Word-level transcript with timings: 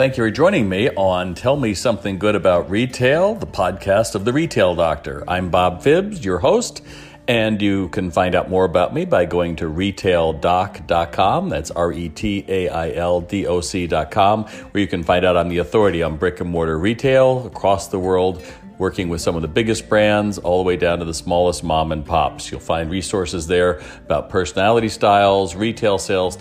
Thank 0.00 0.16
you 0.16 0.24
for 0.24 0.30
joining 0.30 0.66
me 0.66 0.88
on 0.88 1.34
Tell 1.34 1.58
Me 1.58 1.74
Something 1.74 2.18
Good 2.18 2.34
About 2.34 2.70
Retail, 2.70 3.34
the 3.34 3.46
podcast 3.46 4.14
of 4.14 4.24
The 4.24 4.32
Retail 4.32 4.74
Doctor. 4.74 5.22
I'm 5.28 5.50
Bob 5.50 5.82
Phibbs, 5.82 6.24
your 6.24 6.38
host, 6.38 6.80
and 7.28 7.60
you 7.60 7.90
can 7.90 8.10
find 8.10 8.34
out 8.34 8.48
more 8.48 8.64
about 8.64 8.94
me 8.94 9.04
by 9.04 9.26
going 9.26 9.56
to 9.56 9.66
retaildoc.com. 9.66 11.50
That's 11.50 11.70
R 11.72 11.92
E 11.92 12.08
T 12.08 12.46
A 12.48 12.70
I 12.70 12.92
L 12.92 13.20
D 13.20 13.46
O 13.46 13.60
C.com, 13.60 14.44
where 14.44 14.80
you 14.80 14.86
can 14.86 15.02
find 15.02 15.22
out 15.22 15.36
I'm 15.36 15.50
the 15.50 15.58
authority 15.58 16.02
on 16.02 16.16
brick 16.16 16.40
and 16.40 16.48
mortar 16.48 16.78
retail 16.78 17.46
across 17.46 17.88
the 17.88 17.98
world 17.98 18.42
working 18.80 19.10
with 19.10 19.20
some 19.20 19.36
of 19.36 19.42
the 19.42 19.48
biggest 19.48 19.88
brands 19.90 20.38
all 20.38 20.62
the 20.62 20.66
way 20.66 20.76
down 20.76 20.98
to 20.98 21.04
the 21.04 21.14
smallest 21.14 21.62
mom 21.62 21.92
and 21.92 22.04
pops. 22.04 22.50
You'll 22.50 22.60
find 22.60 22.90
resources 22.90 23.46
there 23.46 23.82
about 24.06 24.30
personality 24.30 24.88
styles, 24.88 25.54
retail 25.54 25.98
sales 25.98 26.34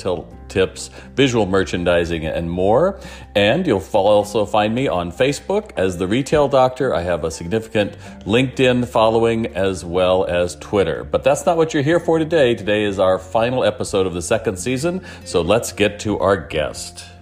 tips, 0.47 0.89
visual 1.15 1.45
merchandising, 1.45 2.25
and 2.25 2.49
more. 2.49 2.99
And 3.35 3.67
you'll 3.67 3.83
also 3.93 4.45
find 4.45 4.73
me 4.73 4.87
on 4.87 5.11
Facebook 5.11 5.71
as 5.75 5.97
the 5.97 6.07
Retail 6.07 6.47
Doctor. 6.47 6.95
I 6.95 7.01
have 7.01 7.25
a 7.25 7.29
significant 7.29 7.97
LinkedIn 8.21 8.87
following 8.87 9.47
as 9.47 9.83
well 9.83 10.23
as 10.23 10.55
Twitter. 10.55 11.03
But 11.03 11.25
that's 11.25 11.45
not 11.45 11.57
what 11.57 11.73
you're 11.73 11.83
here 11.83 11.99
for 11.99 12.19
today. 12.19 12.55
Today 12.55 12.85
is 12.85 12.99
our 12.99 13.19
final 13.19 13.65
episode 13.65 14.07
of 14.07 14.13
the 14.13 14.21
second 14.21 14.57
season, 14.57 15.05
so 15.25 15.41
let's 15.41 15.73
get 15.73 15.99
to 16.01 16.17
our 16.19 16.37
guest. 16.37 17.18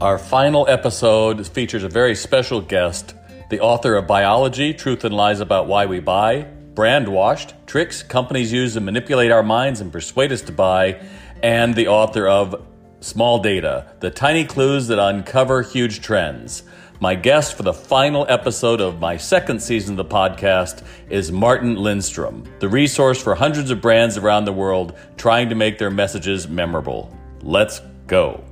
Our 0.00 0.16
final 0.16 0.68
episode 0.68 1.44
features 1.48 1.82
a 1.82 1.88
very 1.88 2.14
special 2.14 2.60
guest, 2.60 3.16
the 3.50 3.58
author 3.58 3.96
of 3.96 4.06
Buyology 4.06 4.78
Truth 4.78 5.02
and 5.02 5.12
Lies 5.12 5.40
About 5.40 5.66
Why 5.66 5.86
We 5.86 5.98
Buy, 5.98 6.42
Brandwashed 6.74 7.54
Tricks 7.66 8.04
Companies 8.04 8.52
Use 8.52 8.74
to 8.74 8.80
Manipulate 8.80 9.32
Our 9.32 9.42
Minds 9.42 9.80
and 9.80 9.90
Persuade 9.90 10.30
Us 10.30 10.42
to 10.42 10.52
Buy, 10.52 11.04
and 11.42 11.74
the 11.74 11.88
author 11.88 12.28
of 12.28 12.64
Small 13.00 13.40
Data 13.40 13.92
The 13.98 14.12
Tiny 14.12 14.44
Clues 14.44 14.86
That 14.86 15.00
Uncover 15.00 15.62
Huge 15.62 16.00
Trends. 16.00 16.62
My 17.00 17.16
guest 17.16 17.56
for 17.56 17.64
the 17.64 17.74
final 17.74 18.24
episode 18.28 18.80
of 18.80 19.00
my 19.00 19.16
second 19.16 19.60
season 19.60 19.98
of 19.98 20.08
the 20.08 20.14
podcast 20.14 20.84
is 21.10 21.32
Martin 21.32 21.74
Lindstrom, 21.74 22.44
the 22.60 22.68
resource 22.68 23.20
for 23.20 23.34
hundreds 23.34 23.72
of 23.72 23.80
brands 23.80 24.16
around 24.16 24.44
the 24.44 24.52
world 24.52 24.96
trying 25.16 25.48
to 25.48 25.56
make 25.56 25.76
their 25.76 25.90
messages 25.90 26.46
memorable. 26.46 27.12
Let's 27.42 27.80
go. 28.06 28.44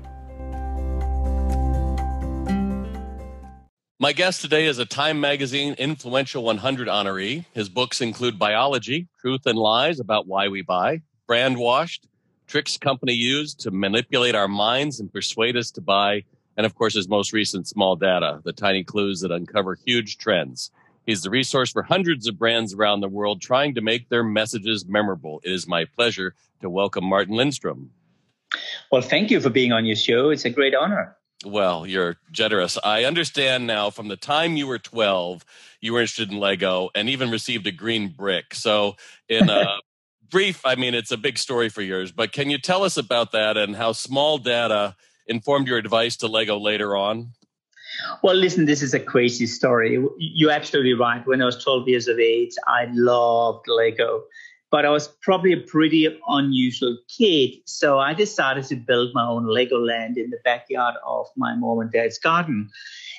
My 3.99 4.13
guest 4.13 4.43
today 4.43 4.67
is 4.67 4.79
a 4.79 4.85
Time 4.85 5.23
Magazine 5.23 5.73
Influential 5.79 6.45
100 6.45 6.87
honoree. 6.87 7.47
His 7.55 7.71
books 7.71 8.03
include 8.03 8.39
Buyology, 8.39 9.07
Truth 9.19 9.47
and 9.47 9.59
Lies 9.59 10.01
About 10.01 10.27
Why 10.27 10.49
We 10.49 10.61
Buy, 10.61 11.01
Brandwashed, 11.27 12.07
Tricks 12.47 12.77
Company 12.77 13.15
Used 13.15 13.59
to 13.61 13.71
Manipulate 13.71 14.35
Our 14.35 14.49
Minds 14.49 15.01
and 15.01 15.11
Persuade 15.11 15.57
Us 15.57 15.71
to 15.71 15.81
Buy, 15.81 16.25
and 16.59 16.67
of 16.67 16.75
course, 16.75 16.93
his 16.93 17.09
most 17.09 17.33
recent 17.33 17.69
Small 17.69 17.97
Data, 17.97 18.43
the 18.45 18.53
tiny 18.53 18.85
clues 18.85 19.23
that 19.23 19.33
uncover 19.33 19.79
huge 19.87 20.19
trends. 20.19 20.71
He's 21.07 21.23
the 21.23 21.31
resource 21.31 21.73
for 21.73 21.83
hundreds 21.83 22.29
of 22.29 22.39
brands 22.39 22.75
around 22.75 23.01
the 23.01 23.09
world 23.09 23.41
trying 23.41 23.75
to 23.77 23.81
make 23.81 24.11
their 24.11 24.23
messages 24.23 24.85
memorable. 24.85 25.41
It 25.43 25.53
is 25.53 25.67
my 25.67 25.87
pleasure 25.87 26.35
to 26.61 26.69
welcome 26.69 27.07
Martin 27.07 27.35
Lindstrom. 27.35 27.93
Well, 28.93 29.01
thank 29.01 29.31
you 29.31 29.41
for 29.41 29.49
being 29.49 29.73
on 29.73 29.87
your 29.87 29.97
show. 29.97 30.29
It's 30.29 30.45
a 30.45 30.51
great 30.51 30.75
honor. 30.75 31.17
Well, 31.45 31.87
you're 31.87 32.17
generous. 32.33 32.79
I 32.83 33.05
understand 33.05 33.67
now 33.67 33.91
from 33.91 34.09
the 34.09 34.17
time 34.17 34.57
you 34.57 34.67
were 34.67 34.79
12, 34.79 35.45
you 35.81 35.93
were 35.93 36.01
interested 36.01 36.31
in 36.31 36.39
Lego 36.39 36.91
and 36.95 37.09
even 37.09 37.31
received 37.31 37.67
a 37.67 37.73
green 37.73 38.09
brick. 38.09 38.55
So, 38.55 38.97
in 39.29 39.51
a 39.51 39.77
brief, 40.31 40.65
I 40.65 40.77
mean, 40.77 40.95
it's 40.95 41.13
a 41.13 41.17
big 41.17 41.39
story 41.39 41.69
for 41.69 41.83
yours, 41.83 42.11
but 42.11 42.33
can 42.33 42.49
you 42.49 42.59
tell 42.59 42.85
us 42.85 42.97
about 42.97 43.33
that 43.33 43.57
and 43.57 43.77
how 43.77 43.93
small 43.93 44.39
data 44.39 44.97
informed 45.27 45.69
your 45.69 45.79
advice 45.79 46.17
to 46.19 46.27
Lego 46.27 46.59
later 46.59 46.97
on? 46.97 47.33
Well, 48.23 48.35
listen, 48.35 48.65
this 48.65 48.83
is 48.83 48.95
a 48.95 49.01
crazy 49.01 49.47
story. 49.47 50.05
You're 50.19 50.51
absolutely 50.51 50.95
right. 50.95 51.27
When 51.27 51.41
I 51.43 51.45
was 51.45 51.63
12 51.63 51.89
years 51.89 52.09
of 52.09 52.19
age, 52.19 52.55
I 52.67 52.89
loved 52.93 53.67
Lego 53.69 54.25
but 54.71 54.85
I 54.85 54.91
was 54.91 55.09
probably 55.23 55.53
a 55.53 55.61
pretty 55.61 56.09
unusual 56.29 56.99
kid. 57.09 57.51
So 57.67 57.99
I 57.99 58.15
decided 58.15 58.65
to 58.65 58.77
build 58.77 59.11
my 59.15 59.27
own 59.27 59.45
Legoland 59.45 60.17
in 60.17 60.31
the 60.31 60.39
backyard 60.45 60.95
of 61.07 61.27
my 61.37 61.55
mom 61.55 61.81
and 61.81 61.93
dad's 61.93 62.19
garden. 62.19 62.69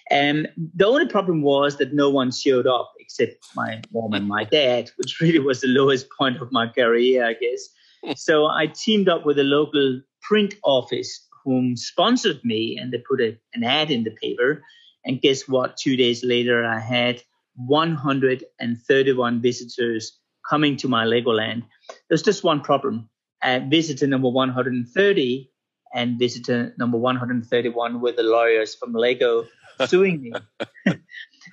And 0.10 0.50
the 0.76 0.86
only 0.86 1.08
problem 1.08 1.42
was 1.42 1.78
that 1.78 1.94
no 1.94 2.10
one 2.10 2.32
showed 2.32 2.68
up 2.68 2.94
except 3.00 3.46
my 3.56 3.82
mom 3.94 4.14
and 4.14 4.28
my 4.28 4.44
dad, 4.44 4.92
which 4.98 5.22
really 5.22 5.40
was 5.40 5.62
the 5.62 5.68
lowest 5.68 6.08
point 6.18 6.42
of 6.42 6.52
my 6.52 6.68
career, 6.68 7.26
I 7.26 7.34
guess. 7.34 7.70
so 8.20 8.48
I 8.48 8.68
teamed 8.68 9.10
up 9.10 9.26
with 9.26 9.40
a 9.40 9.44
local 9.44 10.02
print 10.22 10.56
office 10.64 11.26
whom 11.44 11.78
sponsored 11.78 12.42
me 12.44 12.78
and 12.78 12.92
they 12.92 12.98
put 12.98 13.22
a, 13.22 13.38
an 13.54 13.64
ad 13.64 13.90
in 13.90 14.04
the 14.04 14.12
paper. 14.12 14.62
And 15.06 15.22
guess 15.22 15.48
what? 15.48 15.78
Two 15.78 15.96
days 15.96 16.24
later, 16.24 16.66
I 16.66 16.80
had 16.80 17.24
131 17.56 19.42
visitors 19.42 20.20
coming 20.50 20.78
to 20.78 20.88
my 20.88 21.06
Legoland. 21.06 21.64
There's 22.10 22.24
just 22.24 22.44
one 22.44 22.62
problem. 22.62 23.10
Uh, 23.44 23.60
visitor 23.70 24.08
number 24.08 24.30
130 24.30 25.52
and 25.94 26.20
visitor 26.20 26.74
number 26.78 26.98
131 26.98 28.02
were 28.02 28.12
the 28.12 28.24
lawyers 28.24 28.76
from 28.76 28.94
Lego 28.94 29.46
suing 29.88 30.22
me. 30.22 30.32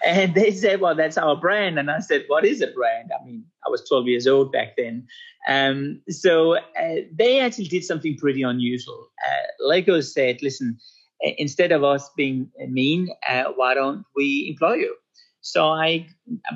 and 0.05 0.35
they 0.35 0.51
said, 0.51 0.81
well, 0.81 0.95
that's 0.95 1.19
our 1.19 1.37
brand. 1.37 1.79
And 1.79 1.91
I 1.91 2.01
said, 2.01 2.25
what 2.29 2.45
is 2.45 2.61
a 2.61 2.69
brand? 2.69 3.11
I 3.19 3.25
mean, 3.25 3.45
I 3.67 3.71
was 3.71 3.87
12 3.89 4.07
years 4.07 4.27
old 4.27 4.53
back 4.53 4.77
then. 4.77 5.07
Um, 5.49 6.01
so 6.09 6.57
uh, 6.57 6.97
they 7.13 7.41
actually 7.41 7.69
did 7.69 7.85
something 7.85 8.17
pretty 8.17 8.43
unusual. 8.43 9.11
Uh, 9.27 9.67
Lego 9.67 10.01
said, 10.01 10.43
listen, 10.43 10.79
instead 11.21 11.73
of 11.73 11.85
us 11.85 12.11
being 12.17 12.51
mean, 12.69 13.09
uh, 13.29 13.45
why 13.57 13.75
don't 13.75 14.05
we 14.17 14.49
employ 14.51 14.75
you? 14.75 14.97
So 15.45 15.69
I, 15.69 16.07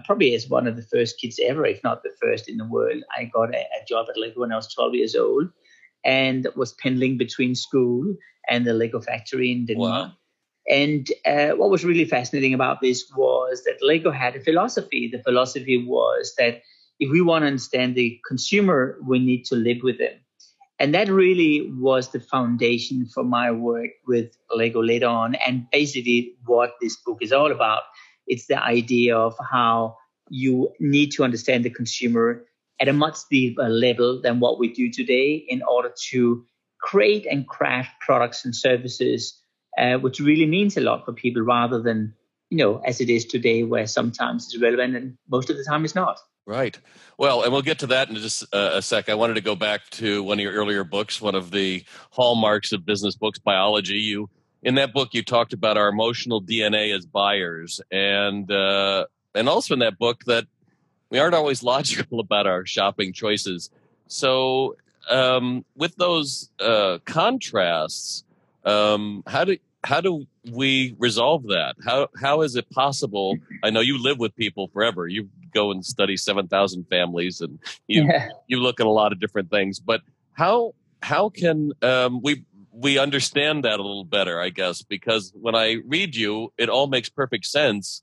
probably 0.07 0.35
as 0.35 0.49
one 0.49 0.67
of 0.67 0.77
the 0.77 0.83
first 0.83 1.21
kids 1.21 1.39
ever, 1.45 1.67
if 1.67 1.85
not 1.85 2.03
the 2.03 2.17
first 2.23 2.49
in 2.49 2.57
the 2.57 2.65
world, 2.65 3.03
I 3.15 3.25
got 3.27 3.55
a, 3.55 3.59
a 3.59 3.85
job 3.87 4.07
at 4.09 4.17
Lego 4.17 4.41
when 4.41 4.51
I 4.51 4.57
was 4.57 4.73
12 4.73 4.95
years 4.95 5.15
old 5.15 5.51
and 6.07 6.49
was 6.57 6.73
pendling 6.83 7.19
between 7.19 7.55
school 7.55 8.15
and 8.49 8.67
the 8.67 8.73
Lego 8.73 8.99
factory 8.99 9.53
in 9.53 9.67
Denmark. 9.67 10.09
Wow. 10.09 10.13
And 10.71 11.07
uh, 11.27 11.51
what 11.51 11.69
was 11.69 11.85
really 11.85 12.07
fascinating 12.07 12.55
about 12.55 12.81
this 12.81 13.05
was 13.15 13.63
that 13.65 13.83
Lego 13.83 14.11
had 14.11 14.37
a 14.37 14.41
philosophy. 14.41 15.11
The 15.13 15.23
philosophy 15.23 15.85
was 15.87 16.35
that 16.39 16.63
if 16.99 17.11
we 17.11 17.21
want 17.21 17.43
to 17.43 17.49
understand 17.49 17.95
the 17.95 18.19
consumer, 18.27 18.97
we 19.07 19.19
need 19.19 19.45
to 19.47 19.55
live 19.55 19.79
with 19.83 19.99
them. 19.99 20.15
And 20.79 20.95
that 20.95 21.09
really 21.09 21.71
was 21.79 22.09
the 22.09 22.21
foundation 22.21 23.05
for 23.05 23.23
my 23.23 23.51
work 23.51 23.91
with 24.07 24.33
Lego 24.55 24.83
later 24.83 25.09
on, 25.09 25.35
and 25.35 25.67
basically 25.73 26.37
what 26.47 26.73
this 26.81 26.97
book 26.97 27.19
is 27.21 27.33
all 27.33 27.53
about. 27.53 27.83
It's 28.29 28.47
the 28.47 28.63
idea 28.63 29.17
of 29.17 29.35
how 29.51 29.97
you 30.31 30.71
need 30.79 31.11
to 31.13 31.25
understand 31.25 31.65
the 31.65 31.71
consumer 31.71 32.45
at 32.81 32.89
a 32.89 32.93
much 32.93 33.17
deeper 33.31 33.69
level 33.69 34.21
than 34.21 34.41
what 34.41 34.59
we 34.59 34.73
do 34.73 34.91
today 34.91 35.35
in 35.49 35.63
order 35.63 35.93
to 36.11 36.45
create 36.81 37.27
and 37.27 37.49
craft 37.49 37.91
products 38.01 38.45
and 38.45 38.55
services, 38.55 39.41
uh, 39.77 39.95
which 39.95 40.21
really 40.21 40.47
means 40.47 40.77
a 40.77 40.81
lot 40.81 41.05
for 41.05 41.13
people 41.13 41.43
rather 41.43 41.83
than, 41.83 42.15
you 42.51 42.59
know, 42.59 42.81
as 42.85 43.01
it 43.01 43.11
is 43.11 43.25
today, 43.25 43.65
where 43.65 43.87
sometimes 43.87 44.47
it's 44.47 44.63
relevant 44.63 44.95
and 44.95 45.17
most 45.29 45.51
of 45.51 45.57
the 45.57 45.65
time 45.65 45.85
it's 45.85 45.95
not. 45.95 46.21
Right. 46.47 46.79
Well, 47.19 47.43
and 47.43 47.53
we'll 47.53 47.61
get 47.61 47.81
to 47.81 47.89
that 47.89 48.09
in 48.09 48.17
just 48.17 48.43
uh, 48.55 48.71
a 48.75 48.81
sec. 48.81 49.11
I 49.11 49.15
wanted 49.15 49.35
to 49.35 49.43
go 49.43 49.55
back 49.55 49.91
to 49.91 50.23
one 50.23 50.39
of 50.39 50.43
your 50.43 50.55
earlier 50.55 50.83
books, 50.83 51.21
one 51.21 51.35
of 51.35 51.51
the 51.51 51.85
hallmarks 52.11 52.73
of 52.73 52.87
business 52.87 53.17
books, 53.17 53.39
Buyology. 53.39 54.01
You 54.01 54.31
in 54.69 54.75
that 54.75 54.93
book 54.93 55.15
you 55.15 55.23
talked 55.23 55.55
about 55.55 55.79
our 55.79 55.89
emotional 55.89 56.43
DNA 56.43 56.95
as 56.95 57.07
buyers, 57.07 57.81
and 57.91 58.53
uh, 58.53 59.07
and 59.35 59.49
also 59.49 59.73
in 59.73 59.81
that 59.81 59.99
book 59.99 60.25
that 60.27 60.45
we 61.09 61.19
aren't 61.19 61.35
always 61.35 61.63
logical 61.75 62.21
about 62.21 62.47
our 62.47 62.67
shopping 62.67 63.15
choices. 63.15 63.71
So 64.09 64.77
um, 65.09 65.65
with 65.75 65.97
those 65.97 66.51
uh, 66.61 66.99
contrasts, 67.07 68.25
um, 68.67 69.23
how 69.27 69.45
do 69.45 69.57
how 69.85 70.03
do 70.03 70.27
we 70.53 70.95
resolve 70.99 71.45
that? 71.45 71.77
How 71.83 72.09
how 72.21 72.43
is 72.43 72.55
it 72.55 72.69
possible? 72.69 73.39
I 73.65 73.71
know 73.71 73.81
you 73.81 73.97
live 73.97 74.19
with 74.19 74.37
people 74.37 74.69
forever. 74.69 75.09
You 75.09 75.31
go 75.55 75.71
and 75.71 75.83
study 75.83 76.19
seven 76.19 76.47
thousand 76.47 76.85
families, 76.91 77.41
and 77.41 77.59
you 77.87 78.05
yeah. 78.05 78.29
you 78.49 78.61
look 78.61 78.81
at 78.81 78.87
a 78.87 78.91
lot 78.91 79.13
of 79.13 79.19
different 79.19 79.51
things. 79.51 79.81
But 79.81 80.03
how 80.33 80.75
how 81.03 81.31
can 81.31 81.73
um, 81.81 82.21
we 82.21 82.45
we 82.81 82.97
understand 82.99 83.65
that 83.65 83.81
a 83.81 83.83
little 83.83 84.05
better, 84.05 84.41
I 84.41 84.51
guess, 84.51 84.83
because 84.83 85.33
when 85.35 85.57
I 85.57 85.79
read 85.87 86.15
you, 86.15 86.53
it 86.57 86.69
all 86.69 86.87
makes 86.87 87.09
perfect 87.09 87.47
sense. 87.47 88.03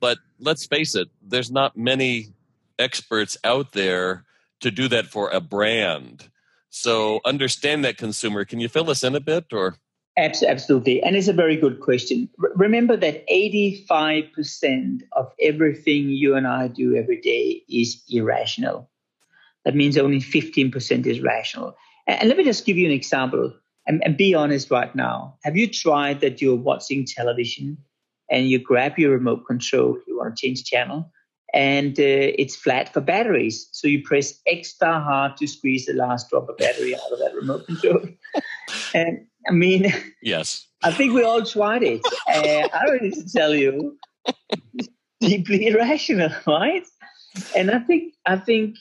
But 0.00 0.18
let's 0.40 0.66
face 0.66 0.96
it, 0.96 1.08
there's 1.22 1.50
not 1.50 1.76
many 1.76 2.32
experts 2.76 3.36
out 3.44 3.72
there 3.72 4.24
to 4.60 4.72
do 4.72 4.88
that 4.88 5.06
for 5.06 5.30
a 5.30 5.40
brand. 5.40 6.28
So 6.70 7.20
understand 7.24 7.84
that 7.84 7.96
consumer. 7.96 8.44
Can 8.44 8.58
you 8.58 8.68
fill 8.68 8.90
us 8.90 9.04
in 9.04 9.14
a 9.14 9.20
bit 9.20 9.52
or? 9.52 9.76
Absolutely. 10.16 11.00
And 11.00 11.14
it's 11.14 11.28
a 11.28 11.32
very 11.32 11.56
good 11.56 11.78
question. 11.78 12.28
Remember 12.56 12.96
that 12.96 13.28
85% 13.28 15.02
of 15.12 15.32
everything 15.40 16.08
you 16.08 16.34
and 16.34 16.48
I 16.48 16.66
do 16.66 16.96
every 16.96 17.20
day 17.20 17.62
is 17.68 18.02
irrational. 18.08 18.90
That 19.64 19.76
means 19.76 19.96
only 19.96 20.18
15% 20.18 21.06
is 21.06 21.20
rational. 21.20 21.76
And 22.08 22.28
let 22.28 22.36
me 22.36 22.44
just 22.44 22.66
give 22.66 22.76
you 22.76 22.86
an 22.86 22.92
example 22.92 23.54
and, 23.86 24.02
and 24.04 24.16
be 24.16 24.34
honest 24.34 24.70
right 24.70 24.94
now. 24.94 25.36
Have 25.42 25.56
you 25.56 25.66
tried 25.66 26.20
that 26.20 26.40
you're 26.40 26.56
watching 26.56 27.04
television 27.04 27.78
and 28.30 28.48
you 28.48 28.58
grab 28.58 28.98
your 28.98 29.10
remote 29.10 29.46
control, 29.46 29.98
you 30.06 30.16
want 30.16 30.36
to 30.36 30.40
change 30.40 30.64
channel, 30.64 31.10
and 31.52 31.98
uh, 32.00 32.34
it's 32.38 32.56
flat 32.56 32.92
for 32.92 33.00
batteries. 33.00 33.68
So 33.72 33.86
you 33.86 34.02
press 34.02 34.40
extra 34.46 35.00
hard 35.00 35.36
to 35.36 35.46
squeeze 35.46 35.86
the 35.86 35.92
last 35.92 36.30
drop 36.30 36.48
of 36.48 36.56
battery 36.56 36.94
out 36.94 37.12
of 37.12 37.18
that 37.20 37.34
remote 37.34 37.66
control. 37.66 38.00
and 38.94 39.26
I 39.48 39.52
mean, 39.52 39.92
yes, 40.22 40.66
I 40.82 40.90
think 40.90 41.14
we 41.14 41.22
all 41.22 41.44
tried 41.44 41.82
it. 41.82 42.00
Uh, 42.28 42.68
I 42.72 42.86
don't 42.86 43.02
need 43.02 43.14
to 43.14 43.32
tell 43.32 43.54
you, 43.54 43.96
deeply 45.20 45.66
irrational, 45.68 46.30
right? 46.46 46.84
And 47.56 47.70
I 47.70 47.78
think 47.80 48.14
I 48.26 48.36
think 48.36 48.76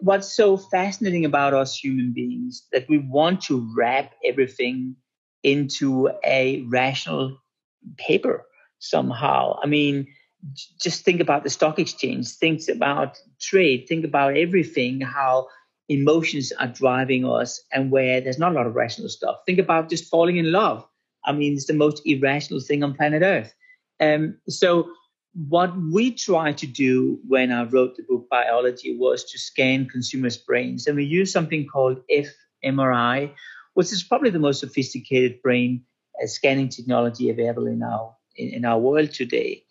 what's 0.00 0.32
so 0.32 0.56
fascinating 0.56 1.24
about 1.24 1.54
us 1.54 1.76
human 1.76 2.12
beings 2.12 2.66
that 2.72 2.88
we 2.88 2.98
want 2.98 3.42
to 3.42 3.68
wrap 3.76 4.14
everything 4.24 4.96
into 5.42 6.10
a 6.24 6.64
rational 6.68 7.38
paper 7.96 8.46
somehow. 8.78 9.58
I 9.62 9.66
mean, 9.66 10.06
just 10.80 11.04
think 11.04 11.20
about 11.20 11.42
the 11.42 11.50
stock 11.50 11.78
exchange, 11.78 12.28
think 12.28 12.62
about 12.68 13.18
trade, 13.40 13.86
think 13.88 14.04
about 14.04 14.36
everything, 14.36 15.00
how 15.00 15.48
emotions 15.88 16.52
are 16.52 16.68
driving 16.68 17.24
us 17.24 17.62
and 17.72 17.90
where 17.90 18.20
there's 18.20 18.38
not 18.38 18.52
a 18.52 18.54
lot 18.54 18.66
of 18.66 18.74
rational 18.74 19.08
stuff. 19.08 19.36
Think 19.46 19.58
about 19.58 19.88
just 19.88 20.08
falling 20.10 20.36
in 20.36 20.52
love. 20.52 20.86
I 21.24 21.32
mean, 21.32 21.54
it's 21.54 21.66
the 21.66 21.72
most 21.74 22.02
irrational 22.04 22.60
thing 22.60 22.82
on 22.82 22.94
planet 22.94 23.22
Earth. 23.22 23.54
Um, 24.00 24.38
so, 24.48 24.88
what 25.34 25.72
we 25.76 26.12
tried 26.12 26.58
to 26.58 26.66
do 26.66 27.20
when 27.26 27.52
I 27.52 27.64
wrote 27.64 27.96
the 27.96 28.02
book 28.02 28.26
Buyology 28.32 28.96
was 28.98 29.24
to 29.30 29.38
scan 29.38 29.86
consumers' 29.86 30.36
brains. 30.36 30.86
And 30.86 30.96
we 30.96 31.04
used 31.04 31.32
something 31.32 31.66
called 31.66 32.00
fMRI, 32.64 33.32
which 33.74 33.92
is 33.92 34.02
probably 34.02 34.30
the 34.30 34.38
most 34.38 34.60
sophisticated 34.60 35.40
brain 35.42 35.84
uh, 36.22 36.26
scanning 36.26 36.68
technology 36.68 37.30
available 37.30 37.66
in 37.66 37.82
our 37.82 38.14
in, 38.36 38.48
in 38.48 38.64
our 38.64 38.78
world 38.78 39.12
today. 39.12 39.64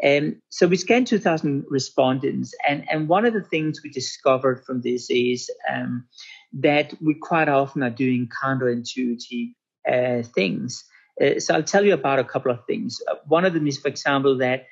And 0.00 0.34
um, 0.34 0.42
so 0.50 0.68
we 0.68 0.76
scanned 0.76 1.08
2,000 1.08 1.64
respondents, 1.68 2.54
and, 2.68 2.84
and 2.88 3.08
one 3.08 3.24
of 3.24 3.34
the 3.34 3.42
things 3.42 3.80
we 3.82 3.90
discovered 3.90 4.64
from 4.64 4.80
this 4.80 5.10
is 5.10 5.50
um, 5.68 6.06
that 6.52 6.94
we 7.00 7.14
quite 7.14 7.48
often 7.48 7.82
are 7.82 7.90
doing 7.90 8.28
counterintuitive 8.42 9.54
uh, 9.90 10.22
things. 10.22 10.84
Uh, 11.20 11.40
so 11.40 11.54
I'll 11.54 11.64
tell 11.64 11.84
you 11.84 11.94
about 11.94 12.20
a 12.20 12.24
couple 12.24 12.52
of 12.52 12.64
things. 12.66 13.00
Uh, 13.10 13.16
one 13.26 13.44
of 13.44 13.54
them 13.54 13.66
is, 13.66 13.76
for 13.76 13.88
example, 13.88 14.38
that 14.38 14.66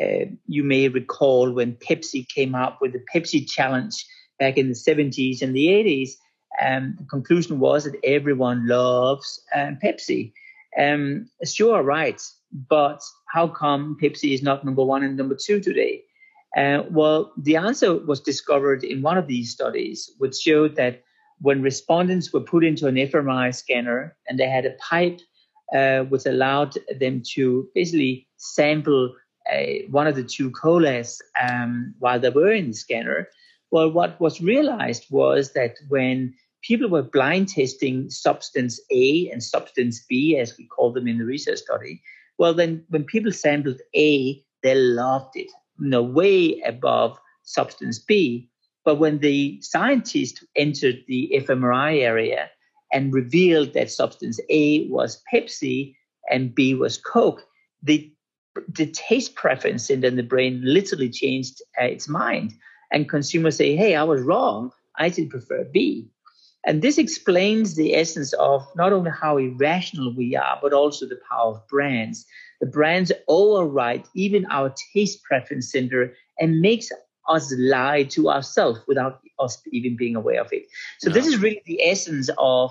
uh, 0.00 0.26
you 0.46 0.62
may 0.62 0.88
recall 0.88 1.50
when 1.50 1.74
Pepsi 1.74 2.28
came 2.28 2.54
up 2.54 2.78
with 2.80 2.92
the 2.92 3.04
Pepsi 3.12 3.48
Challenge 3.48 3.94
back 4.38 4.58
in 4.58 4.68
the 4.68 4.74
70s 4.74 5.42
and 5.42 5.54
the 5.54 5.66
80s. 5.66 6.10
Um, 6.60 6.96
the 6.98 7.04
conclusion 7.04 7.58
was 7.58 7.84
that 7.84 7.98
everyone 8.04 8.66
loves 8.66 9.42
um, 9.54 9.78
Pepsi. 9.82 10.32
Um, 10.78 11.28
sure, 11.44 11.82
right. 11.82 12.20
But 12.68 13.02
how 13.32 13.48
come 13.48 13.96
Pepsi 14.00 14.34
is 14.34 14.42
not 14.42 14.64
number 14.64 14.84
one 14.84 15.02
and 15.02 15.16
number 15.16 15.36
two 15.36 15.60
today? 15.60 16.02
Uh, 16.56 16.84
well, 16.90 17.32
the 17.36 17.56
answer 17.56 17.94
was 17.94 18.20
discovered 18.20 18.82
in 18.84 19.02
one 19.02 19.18
of 19.18 19.26
these 19.26 19.50
studies, 19.50 20.10
which 20.18 20.36
showed 20.36 20.76
that 20.76 21.02
when 21.40 21.60
respondents 21.60 22.32
were 22.32 22.40
put 22.40 22.64
into 22.64 22.86
an 22.86 22.94
fMRI 22.94 23.54
scanner 23.54 24.16
and 24.26 24.38
they 24.38 24.48
had 24.48 24.64
a 24.64 24.76
pipe 24.80 25.20
uh, 25.74 26.00
which 26.04 26.24
allowed 26.24 26.74
them 26.98 27.22
to 27.34 27.68
basically 27.74 28.26
sample 28.38 29.14
one 29.90 30.06
of 30.06 30.16
the 30.16 30.24
two 30.24 30.50
colas 30.50 31.20
um, 31.40 31.94
while 31.98 32.20
they 32.20 32.30
were 32.30 32.52
in 32.52 32.68
the 32.68 32.74
scanner, 32.74 33.28
well, 33.70 33.90
what 33.90 34.20
was 34.20 34.40
realized 34.40 35.06
was 35.10 35.52
that 35.52 35.76
when 35.88 36.34
people 36.62 36.88
were 36.88 37.02
blind 37.02 37.48
testing 37.48 38.10
substance 38.10 38.80
A 38.90 39.28
and 39.30 39.42
substance 39.42 40.04
B, 40.08 40.36
as 40.38 40.56
we 40.56 40.66
call 40.66 40.92
them 40.92 41.08
in 41.08 41.18
the 41.18 41.24
research 41.24 41.58
study, 41.58 42.02
well, 42.38 42.54
then 42.54 42.84
when 42.88 43.04
people 43.04 43.32
sampled 43.32 43.80
A, 43.94 44.42
they 44.62 44.74
loved 44.74 45.36
it, 45.36 45.50
you 45.78 45.88
know, 45.88 46.02
way 46.02 46.60
above 46.62 47.18
substance 47.42 47.98
B. 47.98 48.50
But 48.84 48.96
when 48.96 49.18
the 49.18 49.60
scientists 49.62 50.44
entered 50.54 51.02
the 51.08 51.32
fMRI 51.34 52.02
area 52.02 52.50
and 52.92 53.12
revealed 53.12 53.72
that 53.74 53.90
substance 53.90 54.38
A 54.48 54.86
was 54.88 55.22
Pepsi 55.32 55.94
and 56.30 56.54
B 56.54 56.74
was 56.74 56.98
Coke, 56.98 57.42
the 57.82 58.12
the 58.68 58.86
taste 58.86 59.34
preference 59.34 59.90
in 59.90 60.00
the 60.00 60.22
brain 60.22 60.60
literally 60.62 61.10
changed 61.10 61.60
uh, 61.80 61.84
its 61.84 62.08
mind. 62.08 62.54
And 62.92 63.08
consumers 63.08 63.56
say, 63.56 63.76
"Hey, 63.76 63.94
I 63.94 64.04
was 64.04 64.22
wrong. 64.22 64.70
I 64.98 65.08
did 65.08 65.30
prefer 65.30 65.64
B." 65.64 66.08
And 66.66 66.82
this 66.82 66.98
explains 66.98 67.76
the 67.76 67.94
essence 67.94 68.32
of 68.34 68.66
not 68.74 68.92
only 68.92 69.10
how 69.10 69.38
irrational 69.38 70.14
we 70.16 70.34
are, 70.34 70.58
but 70.60 70.72
also 70.72 71.06
the 71.06 71.20
power 71.30 71.52
of 71.54 71.68
brands. 71.68 72.26
The 72.60 72.66
brands 72.66 73.12
override 73.28 74.04
even 74.14 74.46
our 74.46 74.74
taste 74.92 75.22
preference 75.22 75.70
center 75.70 76.12
and 76.40 76.60
makes 76.60 76.90
us 77.28 77.54
lie 77.56 78.04
to 78.04 78.30
ourselves 78.30 78.80
without 78.88 79.20
us 79.38 79.60
even 79.72 79.96
being 79.96 80.16
aware 80.16 80.40
of 80.40 80.52
it. 80.52 80.64
So 80.98 81.10
this 81.10 81.26
is 81.26 81.38
really 81.38 81.62
the 81.66 81.82
essence 81.82 82.30
of 82.38 82.70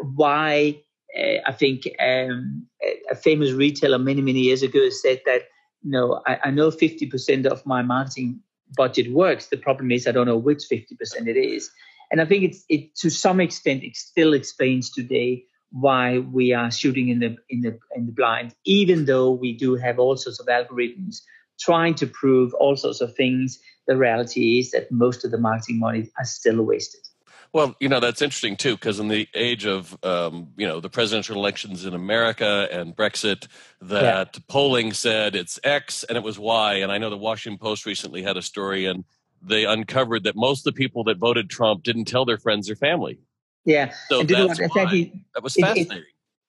why 0.00 0.82
uh, 1.18 1.38
I 1.46 1.52
think 1.52 1.82
um, 2.00 2.66
a 3.10 3.14
famous 3.14 3.52
retailer 3.52 3.98
many 3.98 4.22
many 4.22 4.40
years 4.40 4.62
ago 4.62 4.88
said 4.90 5.20
that 5.26 5.42
you 5.82 5.90
know 5.90 6.20
I, 6.26 6.38
I 6.44 6.50
know 6.50 6.70
50% 6.70 7.46
of 7.46 7.64
my 7.66 7.82
marketing 7.82 8.40
budget 8.76 9.12
works. 9.12 9.46
The 9.46 9.56
problem 9.56 9.90
is 9.90 10.06
I 10.06 10.12
don't 10.12 10.26
know 10.26 10.36
which 10.36 10.64
50% 10.70 11.26
it 11.26 11.36
is. 11.36 11.70
And 12.10 12.20
I 12.20 12.24
think 12.24 12.44
it's 12.44 12.64
it 12.68 12.94
to 12.96 13.10
some 13.10 13.40
extent 13.40 13.84
it 13.84 13.96
still 13.96 14.34
explains 14.34 14.90
today 14.90 15.44
why 15.70 16.18
we 16.18 16.52
are 16.52 16.70
shooting 16.70 17.08
in 17.08 17.20
the 17.20 17.36
in 17.48 17.60
the 17.60 17.78
in 17.94 18.06
the 18.06 18.12
blind, 18.12 18.54
even 18.64 19.04
though 19.04 19.30
we 19.30 19.56
do 19.56 19.76
have 19.76 19.98
all 19.98 20.16
sorts 20.16 20.40
of 20.40 20.46
algorithms 20.46 21.20
trying 21.60 21.94
to 21.94 22.06
prove 22.06 22.52
all 22.54 22.76
sorts 22.76 23.00
of 23.00 23.14
things. 23.14 23.58
The 23.86 23.96
reality 23.96 24.58
is 24.58 24.70
that 24.72 24.90
most 24.90 25.24
of 25.24 25.30
the 25.30 25.38
marketing 25.38 25.78
money 25.78 26.10
are 26.18 26.24
still 26.24 26.62
wasted. 26.62 27.00
Well, 27.52 27.74
you 27.80 27.88
know 27.88 27.98
that's 27.98 28.22
interesting 28.22 28.56
too, 28.56 28.74
because 28.74 29.00
in 29.00 29.08
the 29.08 29.26
age 29.34 29.66
of 29.66 29.96
um, 30.04 30.52
you 30.56 30.66
know 30.66 30.78
the 30.78 30.88
presidential 30.88 31.36
elections 31.36 31.84
in 31.84 31.94
America 31.94 32.68
and 32.70 32.94
Brexit, 32.94 33.48
that 33.80 34.30
yeah. 34.34 34.40
polling 34.48 34.92
said 34.92 35.34
it's 35.34 35.58
X 35.64 36.04
and 36.04 36.16
it 36.16 36.22
was 36.22 36.38
Y, 36.38 36.74
and 36.74 36.92
I 36.92 36.98
know 36.98 37.10
the 37.10 37.16
Washington 37.16 37.58
Post 37.58 37.86
recently 37.86 38.22
had 38.22 38.36
a 38.36 38.42
story 38.42 38.86
and 38.86 39.04
they 39.42 39.64
uncovered 39.64 40.24
that 40.24 40.36
most 40.36 40.66
of 40.66 40.74
the 40.74 40.78
people 40.78 41.04
that 41.04 41.16
voted 41.16 41.48
Trump 41.50 41.82
didn't 41.82 42.04
tell 42.04 42.24
their 42.24 42.38
friends 42.38 42.70
or 42.70 42.76
family. 42.76 43.18
Yeah, 43.64 43.92
so 44.08 44.22
that's 44.22 44.60
why. 44.60 45.12
that 45.34 45.42
was 45.42 45.54
fascinating. 45.54 45.98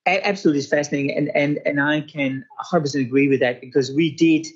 It, 0.05 0.11
it, 0.11 0.21
absolutely, 0.23 0.59
it's 0.59 0.69
fascinating, 0.69 1.17
and 1.17 1.35
and 1.35 1.59
and 1.65 1.81
I 1.81 2.01
can 2.01 2.45
100 2.57 2.81
percent 2.81 3.05
agree 3.05 3.27
with 3.27 3.39
that 3.39 3.59
because 3.59 3.91
we 3.91 4.11
did 4.15 4.47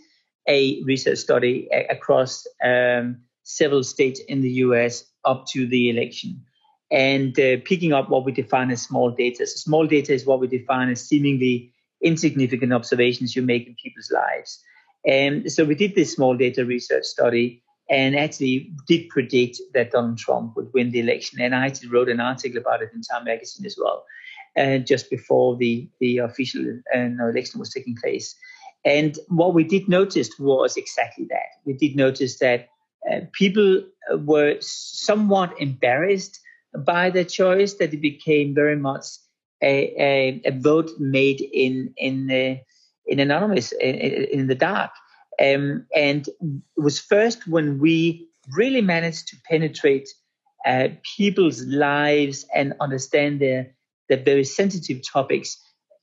a 0.47 0.81
research 0.83 1.17
study 1.17 1.67
across 1.89 2.45
um, 2.63 3.17
several 3.45 3.83
states 3.83 4.19
in 4.27 4.41
the 4.41 4.51
U.S. 4.65 5.05
up 5.23 5.45
to 5.53 5.65
the 5.65 5.89
election, 5.89 6.43
and 6.91 7.39
uh, 7.39 7.57
picking 7.63 7.93
up 7.93 8.09
what 8.09 8.25
we 8.25 8.31
define 8.31 8.71
as 8.71 8.81
small 8.81 9.11
data. 9.11 9.47
So 9.47 9.55
small 9.55 9.87
data 9.87 10.13
is 10.13 10.25
what 10.25 10.39
we 10.39 10.47
define 10.47 10.89
as 10.89 11.07
seemingly 11.07 11.71
insignificant 12.01 12.73
observations 12.73 13.35
you 13.35 13.41
make 13.41 13.67
in 13.67 13.75
people's 13.81 14.11
lives. 14.11 14.61
And 15.07 15.51
so 15.51 15.63
we 15.63 15.75
did 15.75 15.95
this 15.95 16.13
small 16.13 16.35
data 16.35 16.65
research 16.65 17.05
study 17.05 17.63
and 17.89 18.15
actually 18.15 18.71
did 18.87 19.09
predict 19.09 19.61
that 19.73 19.91
Donald 19.91 20.17
Trump 20.17 20.55
would 20.55 20.73
win 20.73 20.91
the 20.91 20.99
election. 20.99 21.39
And 21.39 21.53
I 21.53 21.67
actually 21.67 21.89
wrote 21.89 22.09
an 22.09 22.19
article 22.19 22.59
about 22.59 22.81
it 22.81 22.89
in 22.93 23.01
Time 23.01 23.25
Magazine 23.25 23.65
as 23.65 23.77
well, 23.79 24.03
uh, 24.57 24.79
just 24.79 25.09
before 25.09 25.55
the 25.55 25.87
the 25.99 26.17
official 26.17 26.63
uh, 26.93 26.99
election 26.99 27.59
was 27.59 27.69
taking 27.69 27.95
place. 27.95 28.35
And 28.83 29.17
what 29.29 29.53
we 29.53 29.63
did 29.63 29.87
notice 29.87 30.29
was 30.39 30.77
exactly 30.77 31.25
that. 31.29 31.49
We 31.65 31.73
did 31.73 31.95
notice 31.95 32.39
that 32.39 32.69
uh, 33.11 33.21
people 33.33 33.83
were 34.17 34.57
somewhat 34.61 35.53
embarrassed 35.59 36.39
by 36.85 37.09
the 37.09 37.25
choice, 37.25 37.75
that 37.75 37.93
it 37.93 38.01
became 38.01 38.53
very 38.53 38.75
much 38.75 39.05
a, 39.61 39.93
a, 39.97 40.41
a 40.45 40.51
vote 40.51 40.91
made 40.99 41.41
in 41.41 41.93
in 41.97 42.29
uh, 42.29 42.55
in 43.05 43.19
anonymous 43.19 43.71
in, 43.73 43.95
in 43.95 44.47
the 44.47 44.55
dark. 44.55 44.91
Um, 45.41 45.85
and 45.95 46.27
it 46.27 46.61
was 46.77 46.99
first 46.99 47.47
when 47.47 47.79
we 47.79 48.27
really 48.53 48.81
managed 48.81 49.27
to 49.29 49.37
penetrate 49.49 50.09
uh, 50.65 50.89
people's 51.17 51.61
lives 51.65 52.45
and 52.55 52.73
understand 52.79 53.39
their, 53.39 53.75
their 54.09 54.23
very 54.23 54.43
sensitive 54.43 55.01
topics, 55.05 55.57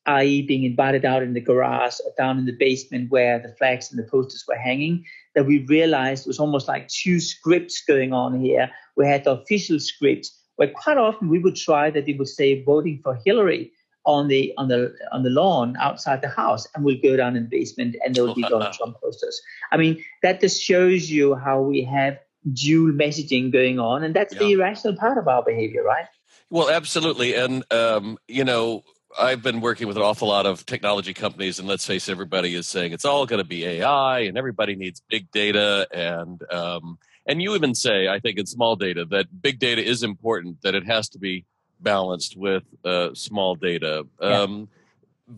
i.e., 0.06 0.42
being 0.42 0.64
invited 0.64 1.04
out 1.04 1.23
in 1.23 1.35
the 1.35 1.40
garage 1.40 1.97
or 2.04 2.12
down 2.18 2.38
in 2.38 2.47
the 2.47 2.56
basement 2.59 3.11
where 3.11 3.38
the 3.38 3.54
flags 3.56 3.90
and 3.90 3.99
the 3.99 4.11
posters 4.11 4.44
were 4.47 4.56
hanging, 4.56 5.04
that 5.35 5.47
we 5.47 5.64
realized 5.66 6.26
it 6.26 6.28
was 6.28 6.40
almost 6.40 6.68
like 6.68 6.88
two 6.88 7.21
scripts 7.21 7.82
going 7.85 8.12
on 8.12 8.40
here. 8.40 8.71
We 8.97 9.06
had 9.06 9.25
the 9.25 9.32
official 9.32 9.80
script 9.80 10.30
where 10.56 10.68
quite 10.68 10.99
often 10.99 11.28
we 11.28 11.38
would 11.38 11.56
try 11.56 11.90
that 11.90 12.09
it 12.09 12.18
would 12.18 12.28
say 12.28 12.62
voting 12.62 13.00
for 13.02 13.18
Hillary, 13.25 13.73
on 14.04 14.28
the 14.28 14.52
on 14.59 14.68
the 14.68 14.94
on 15.12 15.23
the 15.23 15.30
lawn 15.30 15.76
outside 15.78 16.23
the 16.23 16.28
house 16.28 16.66
and 16.75 16.85
we'll 16.85 17.00
go 17.02 17.16
down 17.16 17.37
in 17.37 17.44
the 17.44 17.49
basement 17.49 17.97
and 18.04 18.14
there 18.14 18.25
will 18.25 18.35
be 18.35 18.42
Donald 18.42 18.73
Trump 18.76 19.00
posters. 19.00 19.40
I 19.71 19.76
mean, 19.76 20.02
that 20.23 20.40
just 20.40 20.61
shows 20.62 21.11
you 21.11 21.35
how 21.35 21.61
we 21.61 21.85
have 21.85 22.18
dual 22.52 22.92
messaging 22.92 23.52
going 23.52 23.78
on, 23.78 24.02
and 24.02 24.14
that's 24.14 24.35
yeah. 24.35 24.40
the 24.40 24.52
irrational 24.52 24.97
part 24.97 25.18
of 25.18 25.28
our 25.28 25.42
behavior, 25.44 25.82
right? 25.82 26.06
Well, 26.50 26.71
absolutely, 26.71 27.35
and 27.35 27.64
um, 27.73 28.18
you 28.28 28.44
know, 28.44 28.82
I've 29.19 29.42
been 29.42 29.61
working 29.61 29.88
with 29.88 29.97
an 29.97 30.02
awful 30.02 30.28
lot 30.28 30.47
of 30.47 30.64
technology 30.66 31.14
companies, 31.14 31.59
and 31.59 31.69
let's 31.69 31.87
face 31.87 32.09
it, 32.09 32.12
everybody 32.12 32.54
is 32.54 32.66
saying 32.66 32.92
it's 32.92 33.04
all 33.04 33.26
going 33.26 33.42
to 33.42 33.49
be 33.49 33.64
AI, 33.64 34.21
and 34.21 34.38
everybody 34.38 34.75
needs 34.76 35.02
big 35.09 35.31
data, 35.31 35.87
and 35.92 36.42
um, 36.52 36.99
and 37.26 37.42
you 37.42 37.54
even 37.54 37.75
say, 37.75 38.09
I 38.09 38.21
think 38.21 38.38
in 38.38 38.47
small 38.47 38.76
data, 38.76 39.04
that 39.07 39.42
big 39.42 39.59
data 39.59 39.85
is 39.85 40.02
important, 40.02 40.62
that 40.62 40.75
it 40.75 40.87
has 40.87 41.09
to 41.11 41.19
be 41.19 41.45
balanced 41.81 42.37
with 42.37 42.64
uh, 42.85 43.14
small 43.14 43.54
data. 43.54 44.07
Um, 44.21 44.61
yeah. 44.61 44.66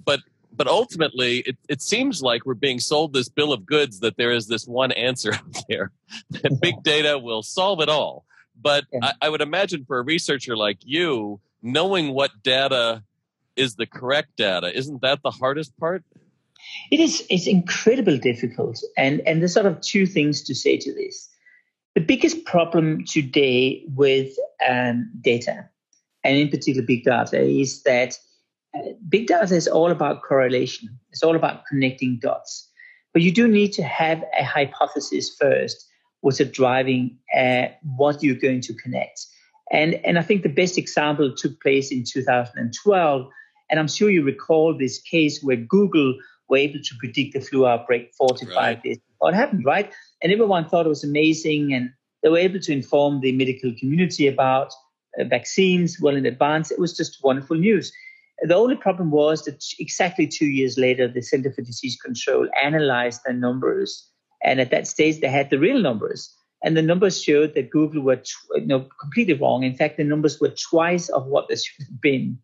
But 0.04 0.20
but 0.56 0.68
ultimately, 0.68 1.38
it, 1.40 1.56
it 1.68 1.82
seems 1.82 2.22
like 2.22 2.46
we're 2.46 2.54
being 2.54 2.78
sold 2.78 3.12
this 3.12 3.28
bill 3.28 3.52
of 3.52 3.66
goods 3.66 4.00
that 4.00 4.16
there 4.16 4.30
is 4.30 4.46
this 4.46 4.66
one 4.66 4.92
answer 4.92 5.34
out 5.34 5.56
there 5.68 5.90
that 6.30 6.60
big 6.60 6.82
data 6.82 7.18
will 7.18 7.42
solve 7.42 7.80
it 7.80 7.88
all. 7.88 8.24
But 8.60 8.84
yeah. 8.92 9.00
I, 9.02 9.12
I 9.22 9.28
would 9.28 9.40
imagine 9.40 9.84
for 9.84 9.98
a 9.98 10.02
researcher 10.02 10.56
like 10.56 10.78
you, 10.82 11.40
knowing 11.60 12.12
what 12.12 12.30
data 12.42 13.02
is 13.56 13.76
the 13.76 13.86
correct 13.86 14.36
data, 14.36 14.76
isn't 14.76 15.02
that 15.02 15.22
the 15.22 15.30
hardest 15.30 15.76
part? 15.78 16.04
It 16.90 17.00
is. 17.00 17.24
It's 17.28 17.46
incredibly 17.46 18.18
difficult, 18.18 18.82
and 18.96 19.20
and 19.26 19.40
there's 19.40 19.54
sort 19.54 19.66
of 19.66 19.80
two 19.80 20.06
things 20.06 20.42
to 20.44 20.54
say 20.54 20.76
to 20.78 20.94
this. 20.94 21.28
The 21.94 22.00
biggest 22.00 22.44
problem 22.44 23.04
today 23.04 23.84
with 23.94 24.34
um, 24.66 25.10
data, 25.20 25.68
and 26.24 26.36
in 26.36 26.48
particular 26.48 26.86
big 26.86 27.04
data, 27.04 27.40
is 27.40 27.82
that 27.82 28.18
uh, 28.74 28.80
big 29.08 29.26
data 29.26 29.54
is 29.54 29.68
all 29.68 29.90
about 29.90 30.22
correlation. 30.22 30.88
It's 31.10 31.22
all 31.22 31.36
about 31.36 31.66
connecting 31.66 32.18
dots. 32.20 32.70
But 33.12 33.22
you 33.22 33.30
do 33.30 33.46
need 33.46 33.72
to 33.74 33.82
have 33.82 34.24
a 34.38 34.42
hypothesis 34.42 35.34
first, 35.40 35.86
which 36.20 36.40
is 36.40 36.50
driving 36.50 37.16
uh, 37.36 37.66
what 37.96 38.22
you're 38.22 38.34
going 38.34 38.60
to 38.62 38.74
connect. 38.74 39.26
And, 39.70 39.94
and 40.04 40.18
I 40.18 40.22
think 40.22 40.42
the 40.42 40.48
best 40.48 40.76
example 40.76 41.32
took 41.34 41.60
place 41.62 41.90
in 41.90 42.04
2012. 42.04 43.28
And 43.70 43.80
I'm 43.80 43.88
sure 43.88 44.10
you 44.10 44.22
recall 44.22 44.76
this 44.76 45.00
case 45.00 45.42
where 45.42 45.56
Google 45.56 46.14
were 46.48 46.58
able 46.58 46.80
to 46.82 46.94
predict 46.98 47.34
the 47.34 47.40
flu 47.40 47.66
outbreak 47.66 48.12
45 48.14 48.56
right. 48.56 48.82
days 48.82 48.98
before 48.98 49.30
it 49.30 49.34
happened, 49.34 49.64
right? 49.64 49.92
And 50.22 50.32
everyone 50.32 50.68
thought 50.68 50.86
it 50.86 50.90
was 50.90 51.04
amazing. 51.04 51.72
And 51.72 51.90
they 52.22 52.28
were 52.28 52.38
able 52.38 52.60
to 52.60 52.72
inform 52.72 53.20
the 53.20 53.32
medical 53.32 53.72
community 53.78 54.26
about 54.26 54.72
uh, 55.18 55.24
vaccines 55.24 56.00
well 56.00 56.16
in 56.16 56.26
advance. 56.26 56.70
It 56.70 56.78
was 56.78 56.96
just 56.96 57.22
wonderful 57.22 57.56
news. 57.56 57.92
The 58.42 58.54
only 58.54 58.76
problem 58.76 59.10
was 59.10 59.44
that 59.44 59.64
exactly 59.78 60.26
two 60.26 60.46
years 60.46 60.76
later, 60.76 61.06
the 61.06 61.22
Center 61.22 61.52
for 61.52 61.62
Disease 61.62 61.96
Control 61.96 62.48
analyzed 62.62 63.20
the 63.24 63.32
numbers. 63.32 64.10
And 64.42 64.60
at 64.60 64.70
that 64.70 64.86
stage, 64.86 65.20
they 65.20 65.28
had 65.28 65.50
the 65.50 65.58
real 65.58 65.80
numbers. 65.80 66.34
And 66.62 66.76
the 66.76 66.82
numbers 66.82 67.22
showed 67.22 67.54
that 67.54 67.70
Google 67.70 68.02
were 68.02 68.16
tw- 68.16 68.36
you 68.56 68.66
know, 68.66 68.88
completely 69.00 69.34
wrong. 69.34 69.62
In 69.62 69.74
fact, 69.74 69.98
the 69.98 70.04
numbers 70.04 70.40
were 70.40 70.54
twice 70.70 71.08
of 71.10 71.26
what 71.26 71.48
they 71.48 71.56
should 71.56 71.86
have 71.86 72.00
been. 72.00 72.38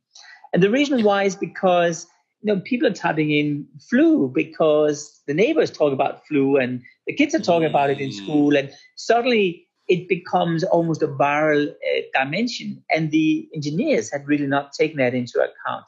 And 0.52 0.62
the 0.62 0.70
reason 0.70 1.04
why 1.04 1.24
is 1.24 1.36
because 1.36 2.06
you 2.42 2.54
know, 2.54 2.60
people 2.60 2.88
are 2.88 2.92
typing 2.92 3.30
in 3.30 3.66
flu 3.88 4.30
because 4.34 5.20
the 5.26 5.34
neighbors 5.34 5.70
talk 5.70 5.92
about 5.92 6.26
flu 6.26 6.56
and 6.56 6.82
the 7.06 7.12
kids 7.12 7.34
are 7.34 7.40
talking 7.40 7.68
about 7.68 7.90
it 7.90 8.00
in 8.00 8.10
mm. 8.10 8.14
school. 8.14 8.56
And 8.56 8.70
suddenly 8.96 9.66
it 9.88 10.08
becomes 10.08 10.64
almost 10.64 11.02
a 11.02 11.08
viral 11.08 11.68
uh, 11.68 12.00
dimension. 12.14 12.82
And 12.94 13.10
the 13.10 13.48
engineers 13.54 14.10
had 14.10 14.26
really 14.26 14.46
not 14.46 14.72
taken 14.72 14.98
that 14.98 15.14
into 15.14 15.38
account. 15.38 15.84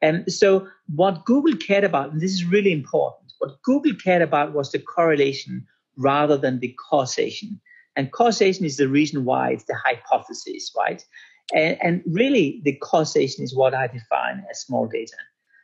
And 0.00 0.32
so 0.32 0.66
what 0.94 1.26
Google 1.26 1.56
cared 1.56 1.84
about, 1.84 2.12
and 2.12 2.20
this 2.20 2.32
is 2.32 2.44
really 2.44 2.72
important, 2.72 3.32
what 3.38 3.60
Google 3.62 3.94
cared 3.94 4.22
about 4.22 4.54
was 4.54 4.72
the 4.72 4.78
correlation 4.78 5.66
rather 5.96 6.38
than 6.38 6.60
the 6.60 6.74
causation. 6.90 7.60
And 7.96 8.12
causation 8.12 8.64
is 8.64 8.78
the 8.78 8.88
reason 8.88 9.24
why 9.24 9.50
it's 9.50 9.64
the 9.64 9.76
hypothesis, 9.84 10.72
right? 10.76 11.04
And, 11.54 11.76
and 11.82 12.02
really, 12.06 12.60
the 12.64 12.76
causation 12.76 13.44
is 13.44 13.54
what 13.54 13.74
I 13.74 13.86
define 13.86 14.44
as 14.50 14.60
small 14.60 14.86
data. 14.86 15.16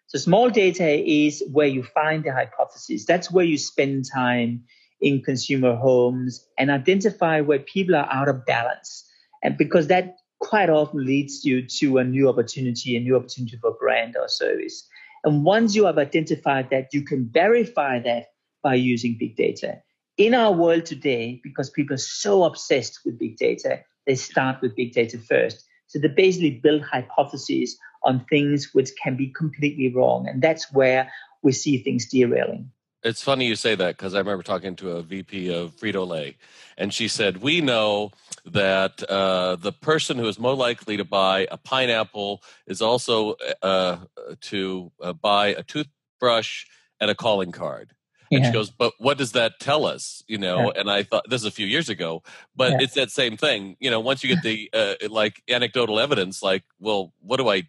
So 0.08 0.18
small 0.18 0.50
data 0.50 0.88
is 0.88 1.42
where 1.52 1.66
you 1.66 1.82
find 1.82 2.24
the 2.24 2.32
hypothesis. 2.32 3.04
That's 3.04 3.30
where 3.30 3.44
you 3.44 3.58
spend 3.58 4.04
time 4.12 4.64
in 5.00 5.22
consumer 5.22 5.74
homes 5.74 6.46
and 6.58 6.70
identify 6.70 7.40
where 7.40 7.58
people 7.58 7.96
are 7.96 8.08
out 8.10 8.28
of 8.28 8.46
balance. 8.46 9.04
And 9.42 9.56
because 9.58 9.88
that 9.88 10.16
quite 10.40 10.70
often 10.70 11.04
leads 11.04 11.44
you 11.44 11.66
to 11.80 11.98
a 11.98 12.04
new 12.04 12.28
opportunity, 12.28 12.96
a 12.96 13.00
new 13.00 13.16
opportunity 13.16 13.56
for 13.56 13.76
brand 13.80 14.16
or 14.18 14.28
service. 14.28 14.86
And 15.24 15.44
once 15.44 15.74
you 15.74 15.84
have 15.86 15.98
identified 15.98 16.70
that, 16.70 16.88
you 16.92 17.02
can 17.02 17.28
verify 17.32 17.98
that 18.00 18.26
by 18.62 18.74
using 18.74 19.16
big 19.18 19.36
data. 19.36 19.82
In 20.18 20.34
our 20.34 20.52
world 20.52 20.86
today, 20.86 21.40
because 21.42 21.68
people 21.68 21.94
are 21.94 21.98
so 21.98 22.44
obsessed 22.44 23.00
with 23.04 23.18
big 23.18 23.36
data, 23.36 23.80
they 24.06 24.14
start 24.14 24.62
with 24.62 24.76
big 24.76 24.92
data 24.92 25.18
first. 25.18 25.65
So 25.86 25.98
they 25.98 26.08
basically 26.08 26.50
build 26.50 26.82
hypotheses 26.82 27.78
on 28.04 28.24
things 28.30 28.70
which 28.72 28.90
can 29.02 29.16
be 29.16 29.28
completely 29.28 29.92
wrong. 29.92 30.28
And 30.28 30.42
that's 30.42 30.72
where 30.72 31.10
we 31.42 31.52
see 31.52 31.78
things 31.78 32.06
derailing. 32.06 32.70
It's 33.02 33.22
funny 33.22 33.46
you 33.46 33.54
say 33.54 33.76
that 33.76 33.96
because 33.96 34.14
I 34.14 34.18
remember 34.18 34.42
talking 34.42 34.74
to 34.76 34.92
a 34.92 35.02
VP 35.02 35.54
of 35.54 35.76
Frito 35.76 36.06
Lay, 36.06 36.36
and 36.76 36.92
she 36.92 37.06
said, 37.06 37.36
We 37.36 37.60
know 37.60 38.10
that 38.46 39.00
uh, 39.04 39.56
the 39.56 39.70
person 39.70 40.18
who 40.18 40.26
is 40.26 40.40
more 40.40 40.56
likely 40.56 40.96
to 40.96 41.04
buy 41.04 41.46
a 41.50 41.56
pineapple 41.56 42.42
is 42.66 42.82
also 42.82 43.36
uh, 43.62 43.98
to 44.40 44.90
uh, 45.00 45.12
buy 45.12 45.48
a 45.48 45.62
toothbrush 45.62 46.64
and 47.00 47.10
a 47.10 47.14
calling 47.14 47.52
card. 47.52 47.92
And 48.30 48.42
yeah. 48.42 48.46
she 48.46 48.52
goes, 48.52 48.70
but 48.70 48.92
what 48.98 49.18
does 49.18 49.32
that 49.32 49.60
tell 49.60 49.86
us? 49.86 50.22
You 50.26 50.38
know, 50.38 50.72
yeah. 50.72 50.80
and 50.80 50.90
I 50.90 51.02
thought 51.02 51.24
this 51.28 51.42
is 51.42 51.46
a 51.46 51.50
few 51.50 51.66
years 51.66 51.88
ago, 51.88 52.22
but 52.54 52.72
yeah. 52.72 52.78
it's 52.80 52.94
that 52.94 53.10
same 53.10 53.36
thing. 53.36 53.76
You 53.80 53.90
know, 53.90 54.00
once 54.00 54.24
you 54.24 54.34
get 54.34 54.42
the 54.42 54.70
uh, 54.72 55.08
like 55.08 55.42
anecdotal 55.48 56.00
evidence, 56.00 56.42
like, 56.42 56.64
well, 56.78 57.12
what 57.20 57.36
do 57.38 57.48
I 57.48 57.64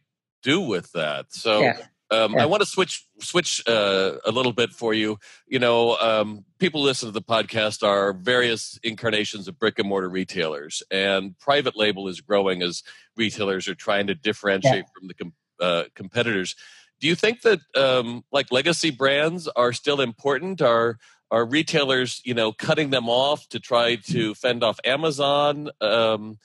do 0.47 0.61
with 0.61 0.91
that. 0.93 1.33
So 1.33 1.73
um. 2.09 2.35
I 2.37 2.45
want 2.45 2.61
to 2.61 2.65
switch 2.65 3.05
switch 3.19 3.61
uh, 3.67 4.13
a 4.25 4.31
little 4.31 4.53
bit 4.53 4.71
for 4.71 4.93
you. 4.93 5.19
You 5.47 5.59
know, 5.59 5.97
um, 5.97 6.45
people 6.57 6.81
listen 6.81 7.07
to 7.07 7.11
the 7.11 7.21
podcast 7.21 7.85
are 7.85 8.13
various 8.13 8.79
incarnations 8.83 9.47
of 9.47 9.59
brick 9.59 9.77
and 9.77 9.89
mortar 9.89 10.09
retailers, 10.09 10.81
and 10.89 11.37
private 11.39 11.75
label 11.75 12.07
is 12.07 12.21
growing 12.21 12.61
as 12.61 12.83
retailers 13.17 13.67
are 13.67 13.75
trying 13.75 14.07
to 14.07 14.15
differentiate 14.15 14.85
from 14.97 15.07
the 15.09 15.13
com- 15.13 15.33
uh, 15.59 15.83
competitors. 15.95 16.55
Do 16.99 17.07
you 17.07 17.15
think 17.15 17.41
that 17.41 17.59
um, 17.75 18.23
like 18.31 18.51
legacy 18.51 18.91
brands 18.91 19.47
are 19.47 19.73
still 19.73 20.01
important? 20.01 20.61
Are 20.61 20.97
are 21.29 21.45
retailers, 21.45 22.21
you 22.23 22.33
know, 22.33 22.53
cutting 22.53 22.89
them 22.89 23.09
off 23.09 23.47
to 23.49 23.59
try 23.59 23.95
to 23.95 24.33
fend 24.33 24.63
off 24.63 24.79
Amazon? 24.85 25.69
Um, 25.81 26.39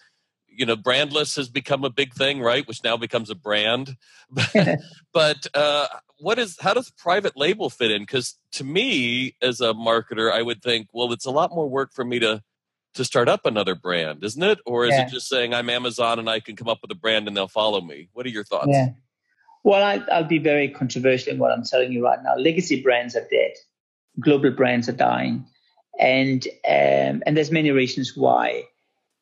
you 0.49 0.66
know, 0.66 0.76
brandless 0.76 1.37
has 1.37 1.49
become 1.49 1.85
a 1.85 1.90
big 1.90 2.12
thing, 2.12 2.40
right? 2.40 2.66
Which 2.66 2.85
now 2.85 2.97
becomes 2.97 3.30
a 3.30 3.35
brand. 3.35 3.97
but 5.12 5.47
uh, 5.54 5.87
what 6.18 6.38
is 6.38 6.56
how 6.61 6.75
does 6.75 6.90
private 6.90 7.37
label 7.37 7.71
fit 7.71 7.90
in? 7.90 8.02
Because 8.02 8.37
to 8.52 8.64
me, 8.64 9.37
as 9.40 9.61
a 9.61 9.73
marketer, 9.73 10.30
I 10.30 10.42
would 10.42 10.62
think, 10.62 10.88
well, 10.92 11.12
it's 11.12 11.26
a 11.26 11.30
lot 11.30 11.50
more 11.54 11.68
work 11.68 11.92
for 11.92 12.04
me 12.04 12.18
to 12.18 12.42
to 12.94 13.04
start 13.04 13.28
up 13.28 13.47
another 13.47 13.75
brand, 13.75 14.23
isn't 14.23 14.42
it? 14.42 14.59
Or 14.66 14.85
is 14.85 14.90
yeah. 14.90 15.06
it 15.06 15.11
just 15.11 15.28
saying 15.28 15.54
I'm 15.54 15.71
Amazon 15.71 16.18
and 16.18 16.28
I 16.28 16.40
can 16.40 16.56
come 16.56 16.68
up 16.68 16.80
with 16.82 16.90
a 16.90 16.94
brand 16.94 17.26
and 17.26 17.37
they'll 17.37 17.49
follow 17.49 17.80
me? 17.80 18.09
What 18.12 18.26
are 18.26 18.30
your 18.30 18.44
thoughts? 18.44 18.68
Yeah. 18.71 18.88
Well, 19.64 19.83
I, 19.83 20.02
I'll 20.12 20.25
be 20.25 20.38
very 20.38 20.69
controversial 20.69 21.33
in 21.33 21.38
what 21.38 21.52
I'm 21.52 21.64
telling 21.64 21.92
you 21.92 22.04
right 22.04 22.23
now. 22.23 22.35
Legacy 22.37 22.83
brands 22.83 23.14
are 23.14 23.26
dead. 23.31 23.52
Global 24.21 24.50
brands 24.50 24.88
are 24.88 24.92
dying, 24.92 25.47
and 25.99 26.47
um, 26.69 27.23
and 27.25 27.37
there's 27.37 27.50
many 27.50 27.71
reasons 27.71 28.16
why. 28.16 28.64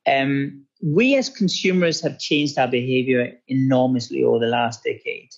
Um, 0.07 0.65
we 0.83 1.15
as 1.17 1.29
consumers 1.29 2.01
have 2.01 2.19
changed 2.19 2.59
our 2.59 2.69
behavior 2.69 3.33
enormously 3.49 4.25
over 4.25 4.39
the 4.39 4.47
last 4.47 4.83
decade. 4.83 5.29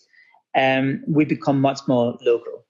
Um, 0.55 1.03
we 1.07 1.25
become 1.25 1.61
much 1.61 1.81
more 1.89 2.17
local. 2.23 2.65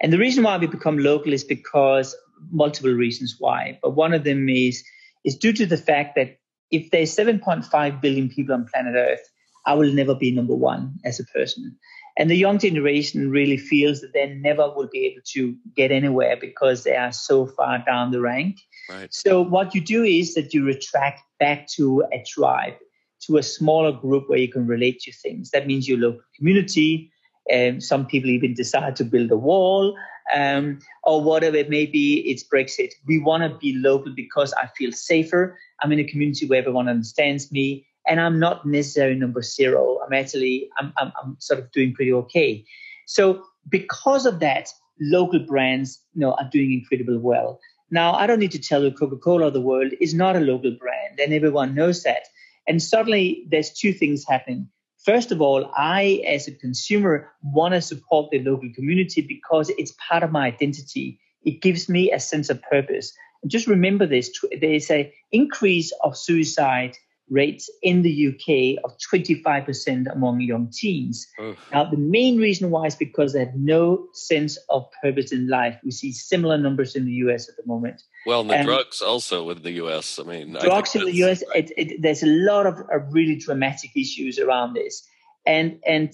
And 0.00 0.12
the 0.12 0.18
reason 0.18 0.44
why 0.44 0.58
we 0.58 0.66
become 0.66 0.98
local 0.98 1.32
is 1.32 1.44
because 1.44 2.16
multiple 2.50 2.92
reasons 2.92 3.36
why. 3.38 3.78
But 3.82 3.90
one 3.90 4.12
of 4.12 4.24
them 4.24 4.48
is, 4.48 4.84
is 5.24 5.36
due 5.36 5.52
to 5.54 5.66
the 5.66 5.76
fact 5.76 6.14
that 6.16 6.38
if 6.70 6.90
there's 6.90 7.14
7.5 7.14 8.00
billion 8.00 8.28
people 8.28 8.54
on 8.54 8.66
planet 8.66 8.94
Earth, 8.96 9.29
I 9.66 9.74
will 9.74 9.92
never 9.92 10.14
be 10.14 10.30
number 10.30 10.54
one 10.54 10.98
as 11.04 11.20
a 11.20 11.24
person. 11.24 11.76
And 12.18 12.30
the 12.30 12.36
young 12.36 12.58
generation 12.58 13.30
really 13.30 13.56
feels 13.56 14.00
that 14.00 14.12
they 14.12 14.34
never 14.34 14.70
will 14.70 14.88
be 14.92 15.06
able 15.06 15.22
to 15.32 15.56
get 15.76 15.90
anywhere 15.90 16.36
because 16.38 16.84
they 16.84 16.96
are 16.96 17.12
so 17.12 17.46
far 17.46 17.82
down 17.86 18.10
the 18.10 18.20
rank. 18.20 18.56
Right. 18.90 19.12
So 19.12 19.40
what 19.40 19.74
you 19.74 19.80
do 19.80 20.02
is 20.02 20.34
that 20.34 20.52
you 20.52 20.64
retract 20.64 21.22
back 21.38 21.68
to 21.76 22.04
a 22.12 22.22
tribe, 22.26 22.74
to 23.22 23.38
a 23.38 23.42
smaller 23.42 23.92
group 23.92 24.28
where 24.28 24.38
you 24.38 24.48
can 24.48 24.66
relate 24.66 25.00
to 25.00 25.12
things. 25.12 25.50
That 25.50 25.66
means 25.66 25.88
your 25.88 25.98
local 25.98 26.22
community. 26.36 27.10
Um, 27.52 27.80
some 27.80 28.06
people 28.06 28.30
even 28.30 28.54
decide 28.54 28.96
to 28.96 29.04
build 29.04 29.30
a 29.30 29.36
wall 29.36 29.96
um, 30.34 30.78
or 31.04 31.22
whatever 31.22 31.56
it 31.56 31.70
may 31.70 31.86
be. 31.86 32.20
It's 32.26 32.44
Brexit. 32.44 32.90
We 33.06 33.18
want 33.18 33.42
to 33.42 33.58
be 33.58 33.74
local 33.76 34.12
because 34.14 34.52
I 34.54 34.68
feel 34.76 34.92
safer. 34.92 35.58
I'm 35.80 35.92
in 35.92 36.00
a 36.00 36.04
community 36.04 36.46
where 36.46 36.58
everyone 36.58 36.88
understands 36.88 37.50
me 37.50 37.86
and 38.06 38.20
I'm 38.20 38.38
not 38.38 38.66
necessarily 38.66 39.18
number 39.18 39.42
zero. 39.42 39.98
I'm 40.04 40.12
actually 40.12 40.68
I'm, 40.78 40.92
I'm, 40.98 41.12
I'm 41.22 41.36
sort 41.38 41.60
of 41.60 41.70
doing 41.72 41.94
pretty 41.94 42.12
okay. 42.12 42.64
So 43.06 43.44
because 43.68 44.26
of 44.26 44.40
that, 44.40 44.70
local 45.00 45.40
brands 45.40 46.00
you 46.14 46.20
know 46.20 46.32
are 46.32 46.48
doing 46.50 46.72
incredibly 46.72 47.18
well. 47.18 47.60
Now 47.90 48.12
I 48.14 48.26
don't 48.26 48.38
need 48.38 48.52
to 48.52 48.58
tell 48.58 48.84
you 48.84 48.90
Coca-Cola 48.92 49.48
of 49.48 49.52
the 49.52 49.60
world 49.60 49.92
is 50.00 50.14
not 50.14 50.36
a 50.36 50.40
local 50.40 50.70
brand, 50.72 51.18
and 51.18 51.32
everyone 51.32 51.74
knows 51.74 52.02
that. 52.04 52.28
And 52.68 52.82
suddenly 52.82 53.46
there's 53.50 53.72
two 53.72 53.92
things 53.92 54.24
happening. 54.28 54.68
First 55.04 55.32
of 55.32 55.40
all, 55.40 55.72
I 55.76 56.22
as 56.26 56.46
a 56.46 56.52
consumer 56.52 57.32
want 57.42 57.74
to 57.74 57.80
support 57.80 58.30
the 58.30 58.38
local 58.40 58.70
community 58.74 59.22
because 59.22 59.70
it's 59.70 59.94
part 60.08 60.22
of 60.22 60.30
my 60.30 60.46
identity. 60.46 61.18
It 61.42 61.62
gives 61.62 61.88
me 61.88 62.12
a 62.12 62.20
sense 62.20 62.50
of 62.50 62.62
purpose. 62.62 63.12
And 63.42 63.50
just 63.50 63.66
remember 63.66 64.06
this: 64.06 64.30
there 64.60 64.72
is 64.72 64.90
a 64.90 65.12
increase 65.32 65.92
of 66.02 66.16
suicide 66.16 66.96
rates 67.30 67.70
in 67.82 68.02
the 68.02 68.28
UK 68.28 68.82
of 68.84 68.96
25% 68.98 70.12
among 70.12 70.40
young 70.40 70.68
teens. 70.70 71.26
Oof. 71.40 71.56
Now, 71.72 71.84
the 71.84 71.96
main 71.96 72.38
reason 72.38 72.70
why 72.70 72.86
is 72.86 72.96
because 72.96 73.32
they 73.32 73.40
have 73.40 73.54
no 73.54 74.08
sense 74.12 74.58
of 74.68 74.86
purpose 75.02 75.32
in 75.32 75.48
life. 75.48 75.78
We 75.84 75.92
see 75.92 76.12
similar 76.12 76.58
numbers 76.58 76.96
in 76.96 77.06
the 77.06 77.12
US 77.12 77.48
at 77.48 77.56
the 77.56 77.62
moment. 77.66 78.02
Well, 78.26 78.40
and 78.40 78.50
the 78.50 78.56
and 78.56 78.66
drugs 78.66 79.00
also 79.00 79.48
in 79.50 79.62
the 79.62 79.72
US. 79.84 80.18
I 80.18 80.24
mean, 80.24 80.52
drugs 80.60 80.94
I 80.96 81.00
in 81.00 81.06
the 81.06 81.24
US, 81.24 81.42
it, 81.54 81.72
it, 81.76 82.02
there's 82.02 82.22
a 82.22 82.26
lot 82.26 82.66
of 82.66 82.80
uh, 82.80 82.98
really 83.10 83.36
dramatic 83.36 83.96
issues 83.96 84.38
around 84.38 84.74
this. 84.74 85.06
And, 85.46 85.78
and 85.86 86.12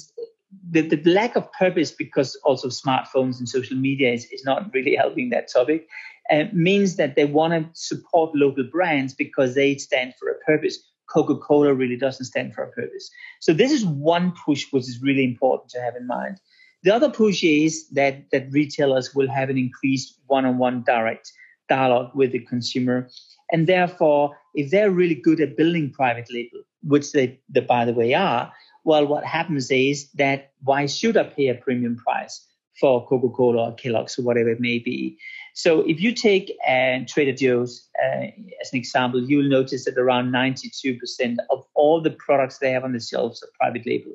the, 0.70 0.82
the 0.82 1.02
lack 1.10 1.34
of 1.34 1.50
purpose, 1.52 1.90
because 1.90 2.36
also 2.44 2.68
smartphones 2.68 3.38
and 3.38 3.48
social 3.48 3.76
media 3.76 4.12
is, 4.12 4.26
is 4.26 4.44
not 4.44 4.72
really 4.74 4.94
helping 5.02 5.30
that 5.30 5.50
topic, 5.50 5.88
uh, 6.30 6.44
means 6.52 6.96
that 6.96 7.14
they 7.14 7.24
want 7.24 7.52
to 7.52 7.68
support 7.72 8.34
local 8.34 8.64
brands 8.64 9.14
because 9.14 9.54
they 9.54 9.76
stand 9.76 10.12
for 10.18 10.28
a 10.28 10.38
purpose 10.40 10.78
Coca 11.08 11.36
Cola 11.36 11.72
really 11.72 11.96
doesn't 11.96 12.26
stand 12.26 12.54
for 12.54 12.64
a 12.64 12.70
purpose. 12.72 13.10
So 13.40 13.52
this 13.52 13.72
is 13.72 13.84
one 13.84 14.32
push 14.44 14.66
which 14.70 14.84
is 14.84 15.02
really 15.02 15.24
important 15.24 15.70
to 15.70 15.80
have 15.80 15.96
in 15.96 16.06
mind. 16.06 16.40
The 16.82 16.94
other 16.94 17.10
push 17.10 17.42
is 17.42 17.88
that 17.90 18.30
that 18.30 18.52
retailers 18.52 19.14
will 19.14 19.28
have 19.28 19.50
an 19.50 19.58
increased 19.58 20.20
one-on-one 20.26 20.84
direct 20.86 21.32
dialogue 21.68 22.12
with 22.14 22.32
the 22.32 22.40
consumer, 22.40 23.08
and 23.50 23.66
therefore, 23.66 24.36
if 24.54 24.70
they're 24.70 24.90
really 24.90 25.14
good 25.14 25.40
at 25.40 25.56
building 25.56 25.90
private 25.90 26.28
label, 26.32 26.62
which 26.82 27.12
they, 27.12 27.40
they 27.48 27.60
by 27.60 27.84
the 27.84 27.92
way 27.92 28.14
are, 28.14 28.52
well, 28.84 29.06
what 29.06 29.24
happens 29.24 29.70
is 29.70 30.08
that 30.12 30.52
why 30.62 30.86
should 30.86 31.16
I 31.16 31.24
pay 31.24 31.48
a 31.48 31.54
premium 31.54 31.96
price 31.96 32.46
for 32.78 33.04
Coca-Cola 33.06 33.70
or 33.70 33.74
Kellogg's 33.74 34.18
or 34.18 34.22
whatever 34.22 34.50
it 34.50 34.60
may 34.60 34.78
be? 34.78 35.18
So 35.56 35.80
if 35.88 36.02
you 36.02 36.12
take 36.12 36.54
uh, 36.68 36.98
Trader 37.08 37.32
Joe's 37.32 37.88
uh, 37.98 38.26
as 38.60 38.74
an 38.74 38.78
example, 38.78 39.26
you'll 39.26 39.48
notice 39.48 39.86
that 39.86 39.96
around 39.96 40.30
92% 40.30 41.36
of 41.48 41.64
all 41.74 42.02
the 42.02 42.10
products 42.10 42.58
they 42.58 42.72
have 42.72 42.84
on 42.84 42.92
the 42.92 43.00
shelves 43.00 43.42
are 43.42 43.48
private 43.58 43.86
label. 43.86 44.12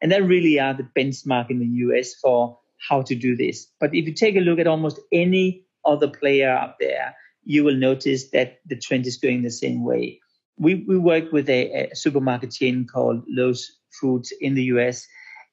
And 0.00 0.12
that 0.12 0.22
really 0.22 0.60
are 0.60 0.72
the 0.72 0.88
benchmark 0.96 1.50
in 1.50 1.58
the 1.58 1.66
US 1.66 2.14
for 2.14 2.56
how 2.88 3.02
to 3.02 3.16
do 3.16 3.34
this. 3.34 3.66
But 3.80 3.92
if 3.92 4.06
you 4.06 4.14
take 4.14 4.36
a 4.36 4.40
look 4.40 4.60
at 4.60 4.68
almost 4.68 5.00
any 5.10 5.64
other 5.84 6.06
player 6.06 6.48
out 6.48 6.76
there, 6.78 7.16
you 7.42 7.64
will 7.64 7.74
notice 7.74 8.30
that 8.30 8.60
the 8.64 8.76
trend 8.76 9.04
is 9.08 9.16
going 9.16 9.42
the 9.42 9.50
same 9.50 9.82
way. 9.82 10.20
We, 10.58 10.76
we 10.86 10.96
work 10.96 11.32
with 11.32 11.48
a, 11.48 11.90
a 11.90 11.96
supermarket 11.96 12.52
chain 12.52 12.86
called 12.86 13.24
Lowe's 13.28 13.68
Foods 14.00 14.32
in 14.40 14.54
the 14.54 14.62
US. 14.74 15.08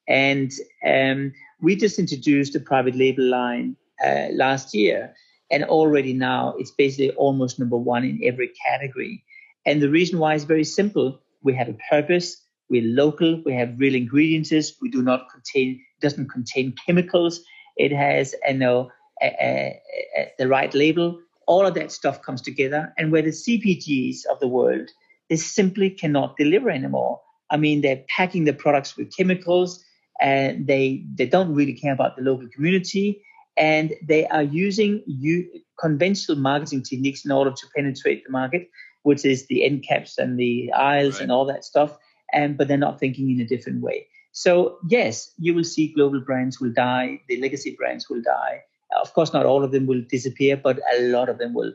And 0.08 0.52
um, 0.86 1.34
we 1.60 1.76
just 1.76 1.98
introduced 1.98 2.56
a 2.56 2.60
private 2.60 2.96
label 2.96 3.24
line 3.24 3.76
uh, 4.06 4.28
last 4.34 4.76
year. 4.76 5.16
And 5.52 5.66
already 5.66 6.14
now 6.14 6.56
it's 6.58 6.72
basically 6.72 7.12
almost 7.12 7.60
number 7.60 7.78
one 7.78 8.06
in 8.06 8.22
every 8.24 8.52
category. 8.66 9.24
And 9.66 9.82
the 9.82 9.90
reason 9.90 10.18
why 10.18 10.34
is 10.36 10.46
very 10.46 10.64
simple. 10.64 11.20
We 11.44 11.54
have 11.56 11.70
a 11.70 11.78
purpose. 11.90 12.42
We're 12.70 12.84
local. 12.84 13.42
We 13.46 13.54
have 13.54 13.78
real 13.78 13.96
ingredients. 13.96 14.74
We 14.82 14.90
do 14.90 15.02
not 15.02 15.28
contain, 15.30 15.84
doesn't 16.00 16.30
contain 16.30 16.74
chemicals. 16.86 17.42
It 17.76 17.92
has, 17.92 18.34
you 18.48 18.54
know, 18.56 18.92
a, 19.22 19.26
a, 19.26 19.82
a, 20.18 20.32
the 20.40 20.48
right 20.48 20.74
label. 20.74 21.20
All 21.48 21.66
of 21.66 21.74
that 21.74 21.92
stuff 21.92 22.22
comes 22.22 22.42
together. 22.42 22.94
And 22.98 23.12
where 23.12 23.22
the 23.22 23.32
CPGs 23.32 24.26
of 24.32 24.40
the 24.40 24.48
world, 24.48 24.90
they 25.30 25.36
simply 25.36 25.90
cannot 25.90 26.38
deliver 26.38 26.70
anymore. 26.70 27.20
I 27.50 27.58
mean, 27.58 27.82
they're 27.82 28.04
packing 28.08 28.46
the 28.46 28.54
products 28.54 28.96
with 28.96 29.16
chemicals 29.16 29.84
and 30.22 30.66
they, 30.66 31.04
they 31.14 31.26
don't 31.26 31.54
really 31.54 31.74
care 31.74 31.94
about 31.94 32.16
the 32.16 32.24
local 32.24 32.48
community 32.54 33.22
and 33.58 33.94
they 34.08 34.28
are 34.28 34.44
using 34.44 35.04
conventional 35.80 36.38
marketing 36.38 36.84
techniques 36.84 37.26
in 37.26 37.32
order 37.32 37.52
to 37.52 37.68
penetrate 37.76 38.24
the 38.24 38.32
market, 38.32 38.70
which 39.04 39.26
is 39.26 39.48
the 39.48 39.66
end 39.66 39.84
caps 39.88 40.18
and 40.18 40.40
the 40.40 40.72
aisles 40.74 41.16
right. 41.16 41.24
and 41.24 41.32
all 41.32 41.46
that 41.46 41.66
stuff. 41.66 41.98
And 42.34 42.58
but 42.58 42.68
they're 42.68 42.78
not 42.78 43.00
thinking 43.00 43.30
in 43.30 43.42
a 43.42 43.46
different 43.46 43.82
way. 43.82 44.08
So 44.32 44.78
yes, 44.88 45.34
you 45.38 45.54
will 45.54 45.66
see 45.66 45.94
global 45.94 46.22
brands 46.22 46.62
will 46.62 46.72
die, 46.72 47.20
the 47.28 47.42
legacy 47.42 47.76
brands 47.78 48.10
will 48.10 48.22
die. 48.22 48.62
Of 49.02 49.14
course, 49.14 49.34
not 49.34 49.46
all 49.46 49.64
of 49.64 49.72
them 49.72 49.86
will 49.88 50.02
disappear, 50.10 50.58
but 50.58 50.80
a 50.94 51.02
lot 51.10 51.30
of 51.30 51.38
them 51.38 51.54
will. 51.54 51.74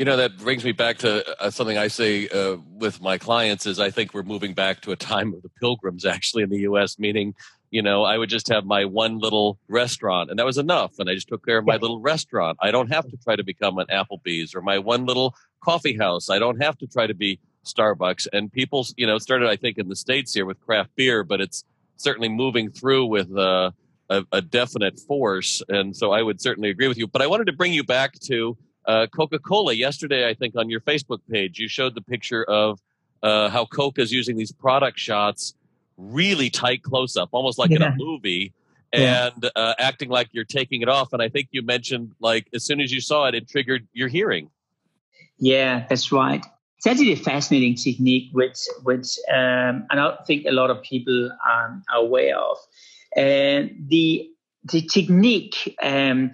You 0.00 0.06
know 0.06 0.16
that 0.16 0.38
brings 0.38 0.64
me 0.64 0.72
back 0.72 0.96
to 1.00 1.42
uh, 1.42 1.50
something 1.50 1.76
I 1.76 1.88
say 1.88 2.26
uh, 2.28 2.56
with 2.72 3.02
my 3.02 3.18
clients 3.18 3.66
is 3.66 3.78
I 3.78 3.90
think 3.90 4.14
we're 4.14 4.22
moving 4.22 4.54
back 4.54 4.80
to 4.80 4.92
a 4.92 4.96
time 4.96 5.34
of 5.34 5.42
the 5.42 5.50
pilgrims 5.60 6.06
actually 6.06 6.42
in 6.42 6.48
the 6.48 6.60
U.S. 6.60 6.98
Meaning 6.98 7.34
you 7.70 7.82
know, 7.82 8.02
I 8.02 8.16
would 8.16 8.30
just 8.30 8.48
have 8.48 8.64
my 8.64 8.86
one 8.86 9.18
little 9.18 9.58
restaurant 9.68 10.30
and 10.30 10.38
that 10.38 10.46
was 10.46 10.56
enough. 10.56 10.98
And 10.98 11.10
I 11.10 11.14
just 11.14 11.28
took 11.28 11.44
care 11.44 11.58
of 11.58 11.66
my 11.66 11.76
little 11.76 12.00
restaurant. 12.00 12.56
I 12.62 12.70
don't 12.70 12.90
have 12.90 13.10
to 13.10 13.16
try 13.18 13.36
to 13.36 13.44
become 13.44 13.76
an 13.76 13.88
Applebee's 13.88 14.54
or 14.54 14.62
my 14.62 14.78
one 14.78 15.04
little 15.04 15.34
coffee 15.62 15.98
house. 15.98 16.30
I 16.30 16.38
don't 16.38 16.62
have 16.62 16.78
to 16.78 16.86
try 16.86 17.06
to 17.06 17.12
be 17.12 17.38
Starbucks. 17.66 18.26
And 18.32 18.50
people, 18.50 18.86
you 18.96 19.06
know, 19.06 19.18
started, 19.18 19.50
I 19.50 19.56
think, 19.56 19.76
in 19.76 19.90
the 19.90 19.96
States 19.96 20.32
here 20.32 20.46
with 20.46 20.58
craft 20.60 20.96
beer, 20.96 21.24
but 21.24 21.42
it's 21.42 21.62
certainly 21.98 22.30
moving 22.30 22.70
through 22.70 23.04
with 23.04 23.36
uh, 23.36 23.70
a, 24.08 24.24
a, 24.32 24.40
definite 24.40 24.98
force. 24.98 25.62
And 25.68 25.94
so 25.94 26.10
I 26.10 26.22
would 26.22 26.40
certainly 26.40 26.70
agree 26.70 26.88
with 26.88 26.96
you. 26.96 27.06
But 27.06 27.20
I 27.20 27.26
wanted 27.26 27.48
to 27.48 27.52
bring 27.52 27.74
you 27.74 27.84
back 27.84 28.18
to 28.20 28.56
uh, 28.86 29.06
Coca 29.14 29.38
Cola. 29.38 29.72
Yesterday, 29.72 30.28
I 30.28 30.34
think 30.34 30.56
on 30.56 30.70
your 30.70 30.80
Facebook 30.80 31.20
page, 31.30 31.58
you 31.58 31.68
showed 31.68 31.94
the 31.94 32.00
picture 32.00 32.44
of 32.44 32.80
uh, 33.22 33.48
how 33.48 33.66
Coke 33.66 33.98
is 33.98 34.12
using 34.12 34.36
these 34.36 34.52
product 34.52 34.98
shots 34.98 35.54
really 35.96 36.50
tight 36.50 36.82
close 36.82 37.16
up, 37.16 37.28
almost 37.32 37.58
like 37.58 37.70
yeah. 37.70 37.76
in 37.76 37.82
a 37.82 37.94
movie, 37.96 38.52
and 38.92 39.34
yeah. 39.42 39.50
uh, 39.54 39.74
acting 39.78 40.08
like 40.08 40.28
you're 40.32 40.44
taking 40.44 40.82
it 40.82 40.88
off. 40.88 41.12
And 41.12 41.22
I 41.22 41.28
think 41.28 41.48
you 41.50 41.62
mentioned 41.62 42.12
like 42.20 42.48
as 42.54 42.64
soon 42.64 42.80
as 42.80 42.90
you 42.92 43.00
saw 43.00 43.26
it, 43.26 43.34
it 43.34 43.48
triggered 43.48 43.86
your 43.92 44.08
hearing. 44.08 44.50
Yeah, 45.38 45.86
that's 45.88 46.12
right. 46.12 46.44
It's 46.78 46.86
actually 46.86 47.12
a 47.12 47.16
fascinating 47.16 47.74
technique, 47.74 48.30
which 48.32 48.58
which 48.82 49.18
um, 49.32 49.86
I 49.90 49.94
don't 49.94 50.26
think 50.26 50.46
a 50.46 50.52
lot 50.52 50.70
of 50.70 50.82
people 50.82 51.30
um, 51.46 51.82
are 51.92 52.00
aware 52.00 52.38
of. 52.38 52.56
And 53.16 53.84
the 53.88 54.30
the 54.64 54.82
technique 54.82 55.76
um, 55.82 56.32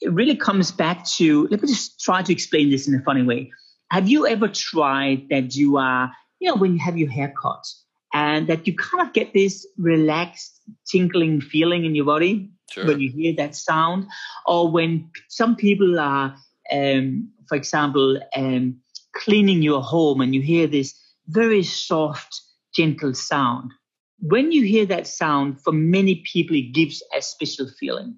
it 0.00 0.12
really 0.12 0.36
comes 0.36 0.70
back 0.70 1.04
to. 1.16 1.48
Let 1.50 1.62
me 1.62 1.68
just 1.68 2.00
try 2.00 2.22
to 2.22 2.32
explain 2.32 2.70
this 2.70 2.88
in 2.88 2.94
a 2.94 3.02
funny 3.02 3.22
way. 3.22 3.50
Have 3.90 4.08
you 4.08 4.26
ever 4.26 4.48
tried 4.48 5.28
that 5.30 5.54
you 5.54 5.78
are, 5.78 6.12
you 6.40 6.48
know, 6.48 6.56
when 6.56 6.74
you 6.74 6.78
have 6.78 6.98
your 6.98 7.10
hair 7.10 7.32
cut, 7.40 7.64
and 8.12 8.46
that 8.48 8.66
you 8.66 8.74
kind 8.74 9.06
of 9.06 9.12
get 9.12 9.34
this 9.34 9.66
relaxed, 9.76 10.60
tinkling 10.90 11.40
feeling 11.40 11.84
in 11.84 11.94
your 11.94 12.06
body 12.06 12.50
sure. 12.70 12.86
when 12.86 13.00
you 13.00 13.10
hear 13.10 13.34
that 13.36 13.54
sound, 13.54 14.06
or 14.46 14.70
when 14.70 15.10
some 15.28 15.56
people 15.56 15.98
are, 15.98 16.34
um, 16.72 17.30
for 17.48 17.56
example, 17.56 18.18
um, 18.34 18.76
cleaning 19.14 19.62
your 19.62 19.82
home 19.82 20.20
and 20.20 20.34
you 20.34 20.40
hear 20.40 20.66
this 20.66 20.98
very 21.28 21.62
soft, 21.62 22.40
gentle 22.74 23.14
sound. 23.14 23.72
When 24.20 24.52
you 24.52 24.62
hear 24.62 24.86
that 24.86 25.06
sound, 25.06 25.60
for 25.60 25.72
many 25.72 26.22
people, 26.32 26.56
it 26.56 26.72
gives 26.72 27.02
a 27.16 27.22
special 27.22 27.68
feeling. 27.78 28.16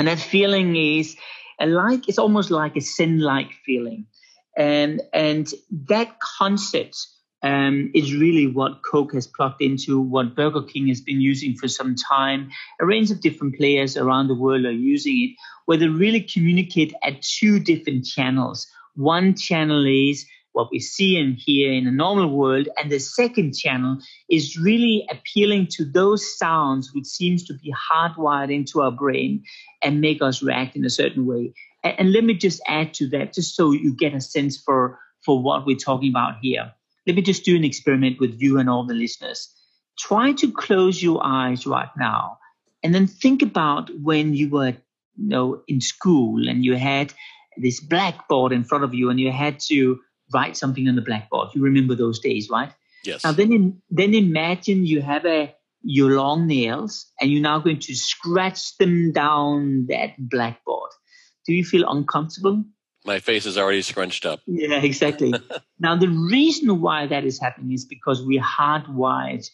And 0.00 0.08
that 0.08 0.18
feeling 0.18 0.76
is 0.76 1.14
like, 1.60 2.08
it's 2.08 2.18
almost 2.18 2.50
like 2.50 2.74
a 2.74 2.80
sin-like 2.80 3.52
feeling. 3.66 4.06
And, 4.56 5.02
and 5.12 5.46
that 5.88 6.18
concept 6.38 6.96
um, 7.42 7.90
is 7.94 8.14
really 8.14 8.46
what 8.46 8.80
Coke 8.82 9.12
has 9.12 9.26
plugged 9.26 9.60
into, 9.60 10.00
what 10.00 10.34
Burger 10.34 10.62
King 10.62 10.88
has 10.88 11.02
been 11.02 11.20
using 11.20 11.54
for 11.54 11.68
some 11.68 11.96
time. 11.96 12.48
A 12.80 12.86
range 12.86 13.10
of 13.10 13.20
different 13.20 13.56
players 13.58 13.98
around 13.98 14.28
the 14.28 14.34
world 14.34 14.64
are 14.64 14.72
using 14.72 15.22
it, 15.22 15.36
where 15.66 15.76
they 15.76 15.88
really 15.88 16.22
communicate 16.22 16.94
at 17.04 17.20
two 17.20 17.60
different 17.60 18.06
channels. 18.06 18.66
One 18.94 19.34
channel 19.36 19.84
is 19.84 20.24
what 20.52 20.70
we 20.72 20.80
see 20.80 21.18
and 21.18 21.36
hear 21.36 21.72
in 21.72 21.86
a 21.86 21.92
normal 21.92 22.28
world, 22.28 22.68
and 22.76 22.90
the 22.90 22.98
second 22.98 23.54
channel 23.54 23.98
is 24.28 24.58
really 24.58 25.06
appealing 25.10 25.68
to 25.72 25.84
those 25.84 26.36
sounds 26.38 26.90
which 26.94 27.06
seems 27.06 27.44
to 27.44 27.54
be 27.54 27.72
hardwired 27.92 28.52
into 28.52 28.80
our 28.80 28.90
brain 28.90 29.44
and 29.82 30.00
make 30.00 30.22
us 30.22 30.42
react 30.42 30.76
in 30.76 30.84
a 30.84 30.90
certain 30.90 31.26
way. 31.26 31.54
And, 31.82 31.94
and 32.00 32.12
let 32.12 32.24
me 32.24 32.34
just 32.34 32.60
add 32.66 32.94
to 32.94 33.08
that, 33.10 33.32
just 33.32 33.54
so 33.54 33.72
you 33.72 33.94
get 33.94 34.14
a 34.14 34.20
sense 34.20 34.56
for 34.56 34.98
for 35.24 35.42
what 35.42 35.66
we're 35.66 35.76
talking 35.76 36.10
about 36.10 36.36
here 36.40 36.72
let 37.06 37.16
me 37.16 37.22
just 37.22 37.44
do 37.44 37.56
an 37.56 37.64
experiment 37.64 38.20
with 38.20 38.40
you 38.40 38.58
and 38.58 38.68
all 38.68 38.84
the 38.84 38.94
listeners. 38.94 39.52
Try 39.98 40.32
to 40.32 40.52
close 40.52 41.02
your 41.02 41.20
eyes 41.22 41.66
right 41.66 41.88
now 41.98 42.38
and 42.82 42.94
then 42.94 43.06
think 43.06 43.42
about 43.42 43.90
when 44.00 44.34
you 44.34 44.48
were 44.48 44.68
you 44.68 45.28
know, 45.28 45.62
in 45.66 45.80
school 45.80 46.48
and 46.48 46.64
you 46.64 46.76
had 46.76 47.12
this 47.56 47.80
blackboard 47.80 48.52
in 48.52 48.64
front 48.64 48.84
of 48.84 48.94
you 48.94 49.10
and 49.10 49.18
you 49.18 49.32
had 49.32 49.58
to 49.60 50.00
write 50.32 50.56
something 50.56 50.88
on 50.88 50.94
the 50.94 51.02
blackboard. 51.02 51.48
You 51.54 51.62
remember 51.62 51.94
those 51.94 52.20
days, 52.20 52.48
right? 52.48 52.72
Yes. 53.04 53.24
Now 53.24 53.32
then, 53.32 53.52
in, 53.52 53.82
then 53.90 54.14
imagine 54.14 54.86
you 54.86 55.02
have 55.02 55.26
a 55.26 55.54
your 55.82 56.10
long 56.10 56.46
nails 56.46 57.06
and 57.20 57.30
you're 57.30 57.42
now 57.42 57.58
going 57.58 57.78
to 57.80 57.94
scratch 57.94 58.76
them 58.78 59.12
down 59.12 59.86
that 59.88 60.10
blackboard. 60.18 60.90
Do 61.46 61.54
you 61.54 61.64
feel 61.64 61.88
uncomfortable? 61.88 62.64
My 63.04 63.18
face 63.18 63.46
is 63.46 63.56
already 63.56 63.82
scrunched 63.82 64.26
up. 64.26 64.40
Yeah, 64.46 64.82
exactly. 64.82 65.32
now, 65.78 65.96
the 65.96 66.08
reason 66.08 66.80
why 66.80 67.06
that 67.06 67.24
is 67.24 67.40
happening 67.40 67.72
is 67.72 67.86
because 67.86 68.22
we're 68.22 68.42
hardwired 68.42 69.48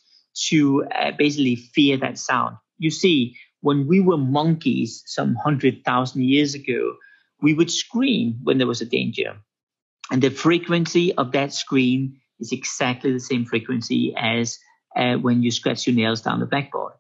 to 0.49 0.85
uh, 0.85 1.13
basically 1.17 1.57
fear 1.57 1.97
that 1.99 2.19
sound. 2.19 2.57
You 2.79 2.91
see, 2.91 3.37
when 3.61 3.87
we 3.87 4.01
were 4.01 4.19
monkeys 4.19 5.03
some 5.07 5.35
100,000 5.35 6.23
years 6.23 6.55
ago, 6.55 6.97
we 7.41 7.55
would 7.55 7.71
scream 7.71 8.39
when 8.43 8.59
there 8.59 8.67
was 8.67 8.81
a 8.81 8.87
danger. 8.87 9.37
And 10.11 10.23
the 10.23 10.31
frequency 10.31 11.15
of 11.15 11.33
that 11.33 11.53
scream 11.53 12.21
is 12.41 12.53
exactly 12.53 13.13
the 13.13 13.21
same 13.21 13.45
frequency 13.45 14.15
as 14.17 14.59
uh, 14.97 15.17
when 15.17 15.43
you 15.43 15.51
scratch 15.51 15.87
your 15.87 15.95
nails 15.95 16.23
down 16.23 16.41
the 16.41 16.47
blackboard. 16.47 16.95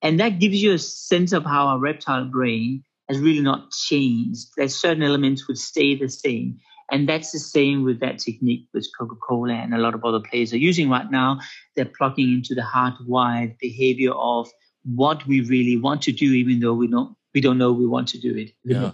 And 0.00 0.18
that 0.20 0.38
gives 0.40 0.62
you 0.62 0.72
a 0.72 0.78
sense 0.78 1.32
of 1.32 1.44
how 1.44 1.66
our 1.66 1.78
reptile 1.78 2.24
brain 2.24 2.84
has 3.08 3.18
really 3.18 3.40
not 3.40 3.70
changed. 3.70 4.48
There's 4.56 4.74
certain 4.74 5.02
elements 5.02 5.46
would 5.46 5.58
stay 5.58 5.94
the 5.94 6.08
same. 6.08 6.58
And 6.90 7.08
that's 7.08 7.32
the 7.32 7.38
same 7.38 7.84
with 7.84 8.00
that 8.00 8.18
technique 8.18 8.68
which 8.72 8.86
Coca-Cola 8.98 9.54
and 9.54 9.74
a 9.74 9.78
lot 9.78 9.94
of 9.94 10.04
other 10.04 10.20
players 10.20 10.52
are 10.52 10.58
using 10.58 10.90
right 10.90 11.10
now. 11.10 11.40
They're 11.74 11.84
plugging 11.86 12.32
into 12.32 12.54
the 12.54 12.62
hardwired 12.62 13.58
behavior 13.58 14.12
of 14.12 14.48
what 14.84 15.26
we 15.26 15.40
really 15.40 15.76
want 15.78 16.02
to 16.02 16.12
do, 16.12 16.32
even 16.32 16.60
though 16.60 16.74
we 16.74 16.88
don't 16.88 17.16
we 17.34 17.40
don't 17.40 17.56
know 17.56 17.72
we 17.72 17.86
want 17.86 18.08
to 18.08 18.18
do 18.18 18.34
it. 18.36 18.52
Yeah. 18.64 18.92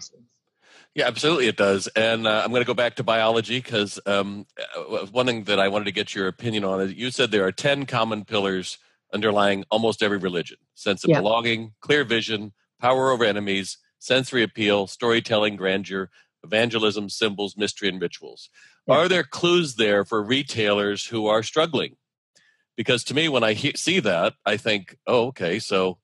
Yeah, 0.99 1.07
absolutely, 1.07 1.47
it 1.47 1.57
does. 1.57 1.87
And 1.95 2.27
uh, 2.27 2.43
I'm 2.43 2.51
going 2.51 2.61
to 2.61 2.67
go 2.67 2.75
back 2.75 2.97
to 2.97 3.05
Buyology 3.05 3.63
because 3.63 4.01
um, 4.05 4.47
uh, 4.77 5.07
one 5.13 5.27
thing 5.27 5.45
that 5.45 5.61
I 5.61 5.69
wanted 5.69 5.85
to 5.85 5.93
get 5.93 6.13
your 6.13 6.27
opinion 6.27 6.65
on 6.65 6.81
is 6.81 6.93
you 6.93 7.13
said 7.13 7.31
there 7.31 7.47
are 7.47 7.53
10 7.53 7.87
common 7.87 8.25
pillars 8.25 8.79
underlying 9.15 9.65
almost 9.71 10.03
every 10.03 10.19
religion 10.19 10.57
sense 10.75 11.05
of 11.05 11.11
yeah. 11.11 11.21
belonging, 11.21 11.75
clear 11.81 12.03
vision, 12.03 12.53
power 12.81 13.13
over 13.13 13.23
enemies, 13.23 13.79
sensory 14.01 14.43
appeal, 14.43 14.89
storytelling, 14.89 15.55
grandeur, 15.55 16.11
evangelism, 16.43 17.09
symbols, 17.09 17.57
mystery, 17.57 17.89
and 17.89 18.03
rituals. 18.03 18.51
Yeah. 18.89 18.97
Are 18.97 19.09
there 19.09 19.23
clues 19.23 19.77
there 19.77 20.05
for 20.05 20.21
retailers 20.21 21.07
who 21.07 21.29
are 21.29 21.45
struggling? 21.45 21.95
Because 22.77 23.05
to 23.05 23.15
me, 23.15 23.29
when 23.29 23.45
I 23.45 23.53
he- 23.53 23.75
see 23.77 24.01
that, 24.01 24.35
I 24.45 24.57
think, 24.57 24.97
oh, 25.07 25.27
okay, 25.29 25.61
so 25.61 25.99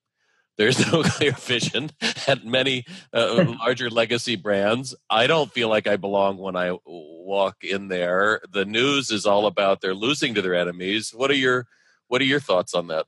there's 0.57 0.79
no 0.93 1.03
clear 1.03 1.33
vision 1.33 1.90
at 2.27 2.45
many 2.45 2.85
uh, 3.12 3.45
larger 3.61 3.90
legacy 3.90 4.37
brands. 4.37 4.95
I 5.11 5.27
don't 5.27 5.53
feel 5.53 5.69
like 5.69 5.87
I 5.87 5.97
belong 5.97 6.38
when 6.38 6.57
I 6.57 6.77
walk 6.87 7.64
in 7.64 7.88
there. 7.88 8.40
The 8.51 8.64
news 8.64 9.11
is 9.11 9.27
all 9.27 9.47
about 9.47 9.81
they're 9.81 9.95
losing 9.95 10.35
to 10.35 10.43
their 10.43 10.55
enemies. 10.55 11.12
What 11.14 11.31
are 11.31 11.37
your 11.37 11.67
What 12.09 12.21
are 12.21 12.27
your 12.27 12.40
thoughts 12.40 12.75
on 12.75 12.88
that? 12.88 13.07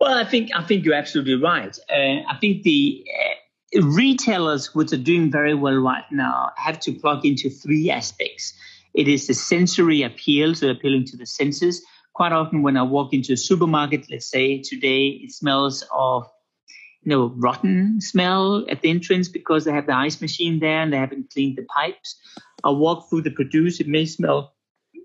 Well, 0.00 0.16
I 0.16 0.24
think 0.24 0.50
I 0.54 0.62
think 0.62 0.84
you're 0.84 0.94
absolutely 0.94 1.34
right. 1.34 1.76
Uh, 1.90 2.22
I 2.28 2.36
think 2.40 2.62
the 2.62 3.04
uh, 3.74 3.82
retailers, 3.82 4.74
which 4.74 4.92
are 4.92 4.96
doing 4.96 5.30
very 5.30 5.54
well 5.54 5.76
right 5.76 6.04
now, 6.10 6.50
have 6.56 6.80
to 6.80 6.92
plug 6.92 7.26
into 7.26 7.50
three 7.50 7.90
aspects. 7.90 8.54
It 8.94 9.08
is 9.08 9.26
the 9.26 9.34
sensory 9.34 10.02
appeal, 10.02 10.54
so 10.54 10.68
appealing 10.70 11.04
to 11.06 11.16
the 11.16 11.26
senses. 11.26 11.84
Quite 12.14 12.32
often, 12.32 12.62
when 12.62 12.76
I 12.76 12.82
walk 12.82 13.12
into 13.12 13.34
a 13.34 13.36
supermarket, 13.36 14.06
let's 14.10 14.26
say 14.26 14.60
today, 14.60 15.20
it 15.22 15.32
smells 15.32 15.84
of 15.92 16.28
you 17.08 17.16
know, 17.16 17.32
rotten 17.36 18.02
smell 18.02 18.66
at 18.68 18.82
the 18.82 18.90
entrance 18.90 19.28
because 19.28 19.64
they 19.64 19.72
have 19.72 19.86
the 19.86 19.94
ice 19.94 20.20
machine 20.20 20.60
there 20.60 20.82
and 20.82 20.92
they 20.92 20.98
haven't 20.98 21.32
cleaned 21.32 21.56
the 21.56 21.62
pipes. 21.62 22.20
I 22.64 22.70
walk 22.70 23.08
through 23.08 23.22
the 23.22 23.30
produce, 23.30 23.80
it 23.80 23.88
may 23.88 24.04
smell 24.04 24.52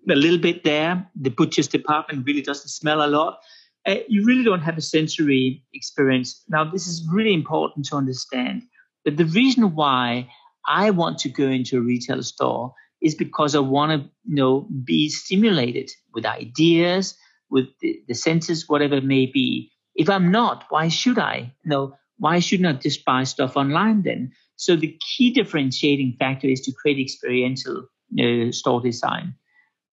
a 0.10 0.16
little 0.16 0.38
bit 0.38 0.66
there. 0.66 1.10
The 1.16 1.30
butcher's 1.30 1.70
department 1.70 2.26
really 2.28 2.42
doesn't 2.42 2.68
smell 2.68 3.06
a 3.06 3.08
lot. 3.08 3.40
Uh, 3.86 4.00
you 4.10 4.26
really 4.26 4.44
don't 4.44 4.60
have 4.60 4.78
a 4.78 4.82
sensory 4.82 5.64
experience. 5.74 6.44
Now, 6.50 6.70
this 6.70 6.88
is 6.88 7.08
really 7.10 7.34
important 7.34 7.86
to 7.86 7.96
understand. 7.96 8.64
But 9.06 9.16
the 9.16 9.26
reason 9.26 9.74
why 9.74 10.28
I 10.68 10.90
want 10.90 11.20
to 11.20 11.30
go 11.30 11.48
into 11.48 11.78
a 11.78 11.82
retail 11.82 12.22
store 12.22 12.74
is 13.02 13.16
because 13.16 13.56
I 13.56 13.60
want 13.60 13.92
to, 13.94 14.10
you 14.26 14.36
know, 14.36 14.68
be 14.84 15.08
stimulated 15.08 15.90
with 16.14 16.26
ideas, 16.26 17.16
with 17.50 17.68
the, 17.80 18.02
the 18.10 18.14
senses, 18.14 18.68
whatever 18.68 18.96
it 18.96 19.06
may 19.06 19.26
be. 19.26 19.72
If 19.96 20.10
I'm 20.10 20.32
not, 20.32 20.66
why 20.70 20.88
should 20.88 21.20
I? 21.20 21.54
No, 21.66 21.96
why 22.18 22.40
shouldn't 22.40 22.70
I 22.70 22.80
just 22.80 23.06
buy 23.06 23.24
stuff 23.24 23.58
online 23.58 24.04
then? 24.04 24.32
So 24.56 24.76
the 24.76 24.98
key 25.00 25.32
differentiating 25.32 26.18
factor 26.20 26.48
is 26.48 26.62
to 26.62 26.72
create 26.72 27.00
experiential 27.00 27.88
uh, 28.20 28.52
store 28.52 28.82
design. 28.82 29.36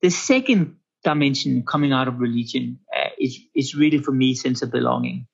The 0.03 0.11
second 0.11 0.77
dimension 1.03 1.65
coming 1.67 1.93
out 1.93 2.09
of 2.09 2.21
religion 2.21 2.79
uh, 2.97 3.09
is, 3.19 3.39
is 3.55 3.75
really 3.75 3.99
for 3.99 4.13
me 4.13 4.35
sense 4.35 4.63
of 4.63 4.71
belonging. 4.71 5.27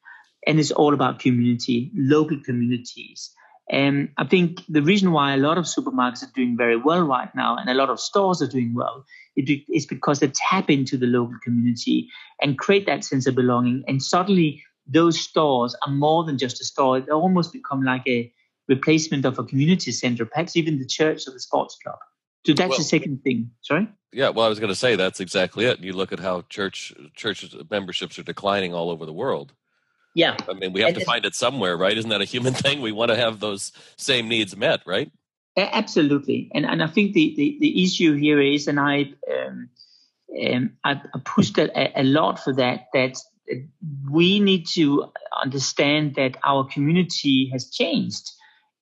And 0.46 0.60
it's 0.60 0.70
all 0.70 0.94
about 0.94 1.18
community, 1.18 1.90
local 1.94 2.38
communities. 2.44 3.30
And 3.68 4.10
I 4.16 4.24
think 4.24 4.62
the 4.68 4.82
reason 4.82 5.10
why 5.12 5.34
a 5.34 5.38
lot 5.38 5.58
of 5.58 5.64
supermarkets 5.64 6.22
are 6.22 6.32
doing 6.34 6.56
very 6.56 6.76
well 6.76 7.02
right 7.02 7.34
now 7.34 7.56
and 7.56 7.68
a 7.68 7.74
lot 7.74 7.90
of 7.90 7.98
stores 7.98 8.40
are 8.40 8.46
doing 8.46 8.74
well 8.74 9.04
is 9.36 9.86
because 9.86 10.20
they 10.20 10.28
tap 10.28 10.70
into 10.70 10.96
the 10.96 11.06
local 11.06 11.36
community 11.42 12.08
and 12.40 12.58
create 12.58 12.86
that 12.86 13.04
sense 13.04 13.26
of 13.26 13.34
belonging. 13.34 13.82
And 13.88 14.02
suddenly 14.02 14.62
those 14.86 15.20
stores 15.20 15.74
are 15.84 15.92
more 15.92 16.24
than 16.24 16.38
just 16.38 16.60
a 16.60 16.64
store. 16.64 17.00
They 17.00 17.10
almost 17.10 17.52
become 17.52 17.82
like 17.82 18.06
a 18.06 18.32
replacement 18.68 19.24
of 19.24 19.38
a 19.38 19.44
community 19.44 19.90
center, 19.90 20.24
perhaps 20.24 20.56
even 20.56 20.78
the 20.78 20.86
church 20.86 21.26
or 21.26 21.32
the 21.32 21.40
sports 21.40 21.76
club. 21.82 21.98
So 22.46 22.54
that's 22.54 22.70
well, 22.70 22.78
the 22.78 22.84
second 22.84 23.24
thing. 23.24 23.50
Sorry. 23.62 23.88
Yeah, 24.12 24.28
well, 24.28 24.46
I 24.46 24.48
was 24.48 24.60
going 24.60 24.70
to 24.70 24.76
say 24.76 24.94
that's 24.94 25.18
exactly 25.18 25.64
it. 25.64 25.80
You 25.80 25.92
look 25.92 26.12
at 26.12 26.20
how 26.20 26.42
church 26.48 26.92
church 27.14 27.52
memberships 27.68 28.18
are 28.20 28.22
declining 28.22 28.72
all 28.72 28.90
over 28.90 29.04
the 29.04 29.12
world. 29.12 29.52
Yeah. 30.16 30.34
I 30.48 30.54
mean, 30.54 30.72
we 30.72 30.80
have 30.80 30.88
and 30.88 30.98
to 31.00 31.04
find 31.04 31.26
it 31.26 31.34
somewhere, 31.34 31.76
right? 31.76 31.96
Isn't 31.96 32.08
that 32.08 32.22
a 32.22 32.24
human 32.24 32.54
thing? 32.64 32.80
We 32.80 32.90
want 32.90 33.10
to 33.10 33.16
have 33.16 33.38
those 33.38 33.70
same 33.98 34.28
needs 34.28 34.56
met, 34.56 34.80
right? 34.86 35.12
Absolutely. 35.58 36.50
And 36.54 36.64
and 36.64 36.82
I 36.82 36.86
think 36.86 37.12
the, 37.12 37.34
the, 37.36 37.58
the 37.60 37.84
issue 37.84 38.14
here 38.14 38.40
is, 38.40 38.66
and 38.66 38.80
I 38.80 39.12
um, 39.30 39.68
um, 40.42 40.70
I, 40.84 41.00
pushed 41.26 41.58
a, 41.58 42.00
a 42.00 42.02
lot 42.02 42.42
for 42.42 42.54
that, 42.54 42.86
that 42.94 43.18
we 44.10 44.40
need 44.40 44.66
to 44.68 45.04
understand 45.42 46.14
that 46.14 46.38
our 46.42 46.64
community 46.64 47.50
has 47.52 47.70
changed. 47.70 48.30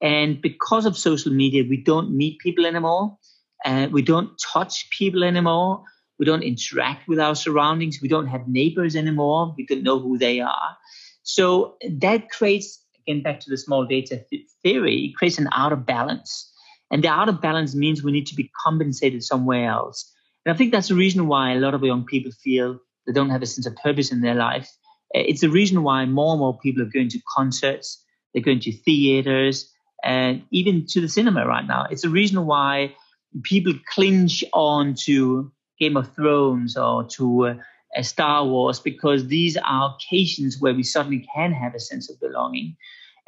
And 0.01 0.41
because 0.41 0.87
of 0.87 0.97
social 0.97 1.33
media, 1.33 1.65
we 1.69 1.79
don't 1.79 2.17
meet 2.17 2.39
people 2.39 2.65
anymore. 2.65 3.19
Uh, 3.65 3.89
we 3.91 4.03
don't 4.03 4.31
touch 4.53 4.89
people 4.97 5.25
anymore. 5.25 5.83
We 6.19 6.27
don't 6.27 6.43
interact 6.43 7.09
with 7.09 7.19
our 7.19 7.35
surroundings. 7.35 7.99
We 8.01 8.09
don't 8.09 8.29
have 8.29 8.47
neighbors 8.47 8.95
anymore. 8.95 9.53
We 9.57 9.67
don't 9.67 9.83
know 9.83 9.99
who 9.99 10.17
they 10.17 10.41
are. 10.41 10.77
So 11.25 11.77
that 11.91 12.31
creates, 12.31 12.83
again, 13.01 13.23
back 13.23 13.41
to 13.41 13.51
the 13.51 13.59
small 13.59 13.87
data 13.87 14.25
theory, 14.63 15.07
it 15.07 15.17
creates 15.17 15.39
an 15.39 15.49
out 15.53 15.73
of 15.73 15.85
balance. 15.85 16.51
And 16.91 17.03
the 17.03 17.09
out 17.09 17.29
of 17.29 17.41
balance 17.41 17.75
means 17.75 18.03
we 18.03 18.13
need 18.13 18.27
to 18.27 18.37
be 18.37 18.51
compensated 18.63 19.25
somewhere 19.25 19.69
else. 19.69 20.13
And 20.45 20.55
I 20.55 20.57
think 20.57 20.71
that's 20.71 20.89
the 20.89 20.95
reason 20.95 21.27
why 21.27 21.53
a 21.53 21.59
lot 21.59 21.75
of 21.75 21.83
young 21.83 22.05
people 22.05 22.31
feel 22.31 22.79
they 23.07 23.13
don't 23.13 23.31
have 23.31 23.43
a 23.43 23.47
sense 23.47 23.67
of 23.67 23.75
purpose 23.77 24.13
in 24.13 24.21
their 24.21 24.35
life. 24.35 24.71
Uh, 25.15 25.21
it's 25.27 25.41
the 25.41 25.51
reason 25.51 25.83
why 25.83 26.05
more 26.05 26.33
and 26.33 26.41
more 26.41 26.59
people 26.59 26.83
are 26.83 26.91
going 26.93 27.09
to 27.09 27.21
concerts, 27.35 28.05
they're 28.33 28.43
going 28.43 28.61
to 28.61 28.73
theaters, 28.73 29.71
and 30.03 30.43
even 30.51 30.87
to 30.87 31.01
the 31.01 31.09
cinema 31.09 31.47
right 31.47 31.67
now. 31.67 31.87
It's 31.91 32.03
the 32.03 32.11
reason 32.11 32.47
why 32.47 32.95
people 33.43 33.73
clinch 33.93 34.45
on 34.53 34.95
to 35.07 35.51
Game 35.79 35.97
of 35.97 36.15
Thrones 36.15 36.77
or 36.77 37.05
to 37.17 37.47
uh, 37.47 37.55
Star 38.03 38.47
Wars 38.47 38.81
because 38.81 39.29
these 39.29 39.57
are 39.57 39.95
occasions 39.95 40.59
where 40.61 40.75
we 40.75 40.83
suddenly 40.83 41.27
can 41.35 41.53
have 41.53 41.75
a 41.75 41.81
sense 41.81 42.11
of 42.11 42.19
belonging. 42.21 42.77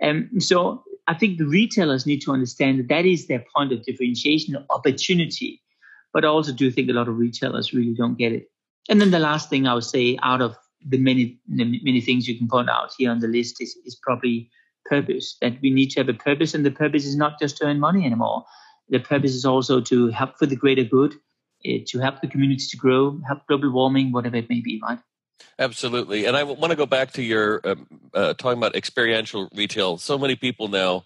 And 0.01 0.29
um, 0.33 0.41
so 0.41 0.83
I 1.07 1.15
think 1.15 1.39
the 1.39 1.47
retailers 1.47 2.07
need 2.07 2.21
to 2.23 2.33
understand 2.33 2.79
that 2.79 2.89
that 2.89 3.07
is 3.07 3.27
their 3.27 3.45
point 3.55 3.73
of 3.73 3.85
differentiation, 3.85 4.57
opportunity. 4.71 5.63
But 6.13 6.25
I 6.25 6.29
also 6.29 6.53
do 6.53 6.71
think 6.71 6.91
a 6.91 6.95
lot 6.95 7.09
of 7.09 7.17
retailers 7.17 7.73
really 7.73 7.95
don't 7.95 8.19
get 8.19 8.33
it. 8.33 8.51
And 8.89 9.01
then 9.01 9.11
the 9.11 9.19
last 9.19 9.51
thing 9.51 9.67
I 9.67 9.75
would 9.75 9.85
say, 9.85 10.19
out 10.23 10.41
of 10.41 10.57
the 10.87 10.99
many 10.99 11.39
many 11.49 12.01
things 12.01 12.29
you 12.29 12.39
can 12.39 12.49
point 12.49 12.71
out 12.71 12.93
here 12.97 13.11
on 13.11 13.21
the 13.21 13.29
list, 13.29 13.61
is, 13.61 13.77
is 13.85 13.97
probably 13.97 14.51
purpose. 14.85 15.37
That 15.41 15.61
we 15.61 15.71
need 15.71 15.91
to 15.91 16.01
have 16.01 16.09
a 16.09 16.15
purpose, 16.15 16.55
and 16.55 16.65
the 16.65 16.71
purpose 16.71 17.05
is 17.05 17.17
not 17.17 17.39
just 17.41 17.57
to 17.59 17.65
earn 17.65 17.81
money 17.81 18.05
anymore. 18.05 18.45
The 18.89 19.01
purpose 19.01 19.35
is 19.35 19.45
also 19.45 19.81
to 19.81 20.09
help 20.09 20.39
for 20.39 20.47
the 20.47 20.57
greater 20.57 20.85
good, 20.85 21.15
uh, 21.15 21.17
to 21.87 21.99
help 21.99 22.21
the 22.21 22.29
community 22.29 22.65
to 22.71 22.77
grow, 22.77 23.21
help 23.27 23.47
global 23.47 23.71
warming, 23.71 24.13
whatever 24.13 24.37
it 24.37 24.49
may 24.49 24.61
be, 24.61 24.81
right? 24.83 24.99
Absolutely. 25.59 26.27
And 26.27 26.37
I 26.37 26.43
want 26.43 26.71
to 26.71 26.77
go 26.77 26.87
back 26.87 27.13
to 27.13 27.23
your 27.23 27.61
um, 27.65 27.87
uh, 28.13 28.35
talking 28.35 28.59
about 28.59 28.77
experiential 28.77 29.49
retail. 29.55 29.97
So 29.97 30.19
many 30.19 30.37
people 30.37 30.69
now, 30.69 31.05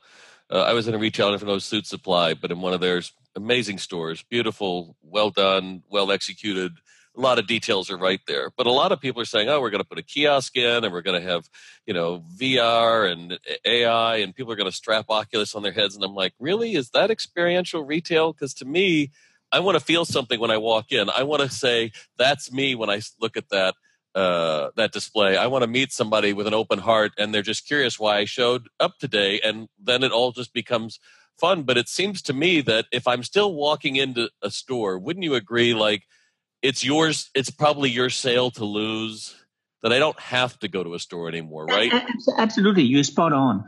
uh, 0.50 0.62
I 0.62 0.72
was 0.72 0.88
in 0.88 0.94
a 0.94 0.98
retail, 0.98 1.28
I 1.28 1.30
don't 1.36 1.46
know 1.46 1.56
Suitsupply, 1.56 2.40
but 2.40 2.50
in 2.50 2.60
one 2.60 2.72
of 2.72 2.80
their 2.80 3.00
amazing 3.36 3.78
stores, 3.78 4.22
beautiful, 4.22 4.96
well 5.02 5.30
done, 5.30 5.82
well 5.88 6.10
executed. 6.10 6.72
A 7.16 7.20
lot 7.20 7.38
of 7.38 7.46
details 7.46 7.90
are 7.90 7.98
right 7.98 8.20
there. 8.26 8.50
But 8.56 8.66
a 8.66 8.70
lot 8.70 8.92
of 8.92 9.00
people 9.00 9.20
are 9.22 9.26
saying, 9.26 9.48
oh, 9.48 9.60
we're 9.60 9.70
going 9.70 9.82
to 9.82 9.88
put 9.88 9.98
a 9.98 10.02
kiosk 10.02 10.56
in 10.56 10.84
and 10.84 10.92
we're 10.92 11.02
going 11.02 11.20
to 11.20 11.28
have, 11.28 11.48
you 11.86 11.94
know, 11.94 12.22
VR 12.36 13.10
and 13.10 13.38
AI 13.64 14.16
and 14.16 14.34
people 14.34 14.52
are 14.52 14.56
going 14.56 14.70
to 14.70 14.76
strap 14.76 15.06
Oculus 15.08 15.54
on 15.54 15.62
their 15.62 15.72
heads. 15.72 15.94
And 15.94 16.04
I'm 16.04 16.14
like, 16.14 16.34
really? 16.38 16.74
Is 16.74 16.90
that 16.90 17.10
experiential 17.10 17.84
retail? 17.84 18.32
Because 18.32 18.54
to 18.54 18.64
me, 18.64 19.10
I 19.52 19.60
want 19.60 19.78
to 19.78 19.84
feel 19.84 20.04
something 20.04 20.38
when 20.38 20.50
I 20.50 20.58
walk 20.58 20.92
in. 20.92 21.10
I 21.10 21.22
want 21.24 21.42
to 21.42 21.48
say 21.48 21.92
that's 22.18 22.52
me 22.52 22.74
when 22.74 22.90
I 22.90 23.00
look 23.20 23.36
at 23.36 23.48
that 23.50 23.74
uh, 24.14 24.70
that 24.76 24.92
display. 24.92 25.36
I 25.36 25.46
want 25.46 25.62
to 25.62 25.68
meet 25.68 25.92
somebody 25.92 26.32
with 26.32 26.46
an 26.46 26.54
open 26.54 26.78
heart, 26.78 27.12
and 27.18 27.32
they're 27.32 27.42
just 27.42 27.66
curious 27.66 27.98
why 27.98 28.18
I 28.18 28.24
showed 28.24 28.68
up 28.78 28.98
today, 28.98 29.40
and 29.40 29.68
then 29.78 30.02
it 30.02 30.12
all 30.12 30.32
just 30.32 30.52
becomes 30.52 30.98
fun. 31.38 31.62
But 31.62 31.78
it 31.78 31.88
seems 31.88 32.22
to 32.22 32.32
me 32.32 32.60
that 32.62 32.86
if 32.92 33.06
I'm 33.06 33.22
still 33.22 33.54
walking 33.54 33.96
into 33.96 34.28
a 34.42 34.50
store, 34.50 34.98
wouldn't 34.98 35.24
you 35.24 35.34
agree? 35.34 35.74
Like 35.74 36.02
it's 36.62 36.84
yours. 36.84 37.30
It's 37.34 37.50
probably 37.50 37.90
your 37.90 38.10
sale 38.10 38.50
to 38.52 38.64
lose. 38.64 39.36
That 39.82 39.94
I 39.94 39.98
don't 39.98 40.20
have 40.20 40.58
to 40.58 40.68
go 40.68 40.84
to 40.84 40.92
a 40.92 40.98
store 40.98 41.26
anymore, 41.26 41.64
right? 41.64 41.90
Absolutely, 42.36 42.82
you're 42.82 43.02
spot 43.02 43.32
on. 43.32 43.64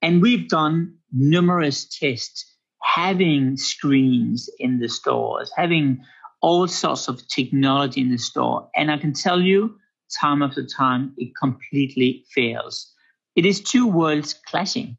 And 0.00 0.22
we've 0.22 0.48
done 0.48 0.96
numerous 1.12 1.84
tests 1.84 2.49
having 2.82 3.56
screens 3.56 4.48
in 4.58 4.78
the 4.78 4.88
stores, 4.88 5.50
having 5.56 6.02
all 6.40 6.66
sorts 6.66 7.08
of 7.08 7.26
technology 7.28 8.00
in 8.00 8.10
the 8.10 8.18
store. 8.18 8.68
And 8.74 8.90
I 8.90 8.98
can 8.98 9.12
tell 9.12 9.40
you, 9.40 9.76
time 10.20 10.42
after 10.42 10.66
time, 10.66 11.14
it 11.18 11.32
completely 11.40 12.24
fails. 12.34 12.92
It 13.36 13.46
is 13.46 13.60
two 13.60 13.86
worlds 13.86 14.34
clashing. 14.46 14.96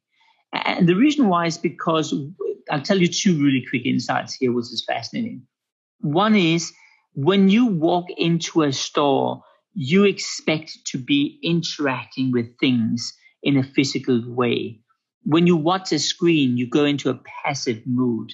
And 0.54 0.88
the 0.88 0.96
reason 0.96 1.28
why 1.28 1.48
is 1.48 1.58
because 1.58 2.14
I'll 2.70 2.82
tell 2.82 3.00
you 3.00 3.08
two 3.08 3.42
really 3.42 3.66
quick 3.68 3.86
insights 3.86 4.36
here, 4.36 4.52
which 4.52 4.66
is 4.66 4.84
fascinating. 4.88 5.44
One 6.02 6.36
is 6.36 6.72
when 7.14 7.50
you 7.50 7.66
walk 7.66 8.06
into 8.18 8.64
a 8.64 8.72
store, 8.72 9.44
you 9.74 10.04
expect 10.04 10.86
to 10.88 10.98
be 10.98 11.40
interacting 11.44 12.32
with 12.32 12.58
things 12.60 13.14
in 13.44 13.58
a 13.58 13.64
physical 13.64 14.22
way. 14.28 14.81
When 15.24 15.48
you 15.48 15.56
watch 15.56 15.92
a 15.92 16.00
screen, 16.00 16.58
you 16.58 16.68
go 16.68 16.86
into 16.86 17.10
a 17.10 17.20
passive 17.44 17.82
mood, 17.86 18.34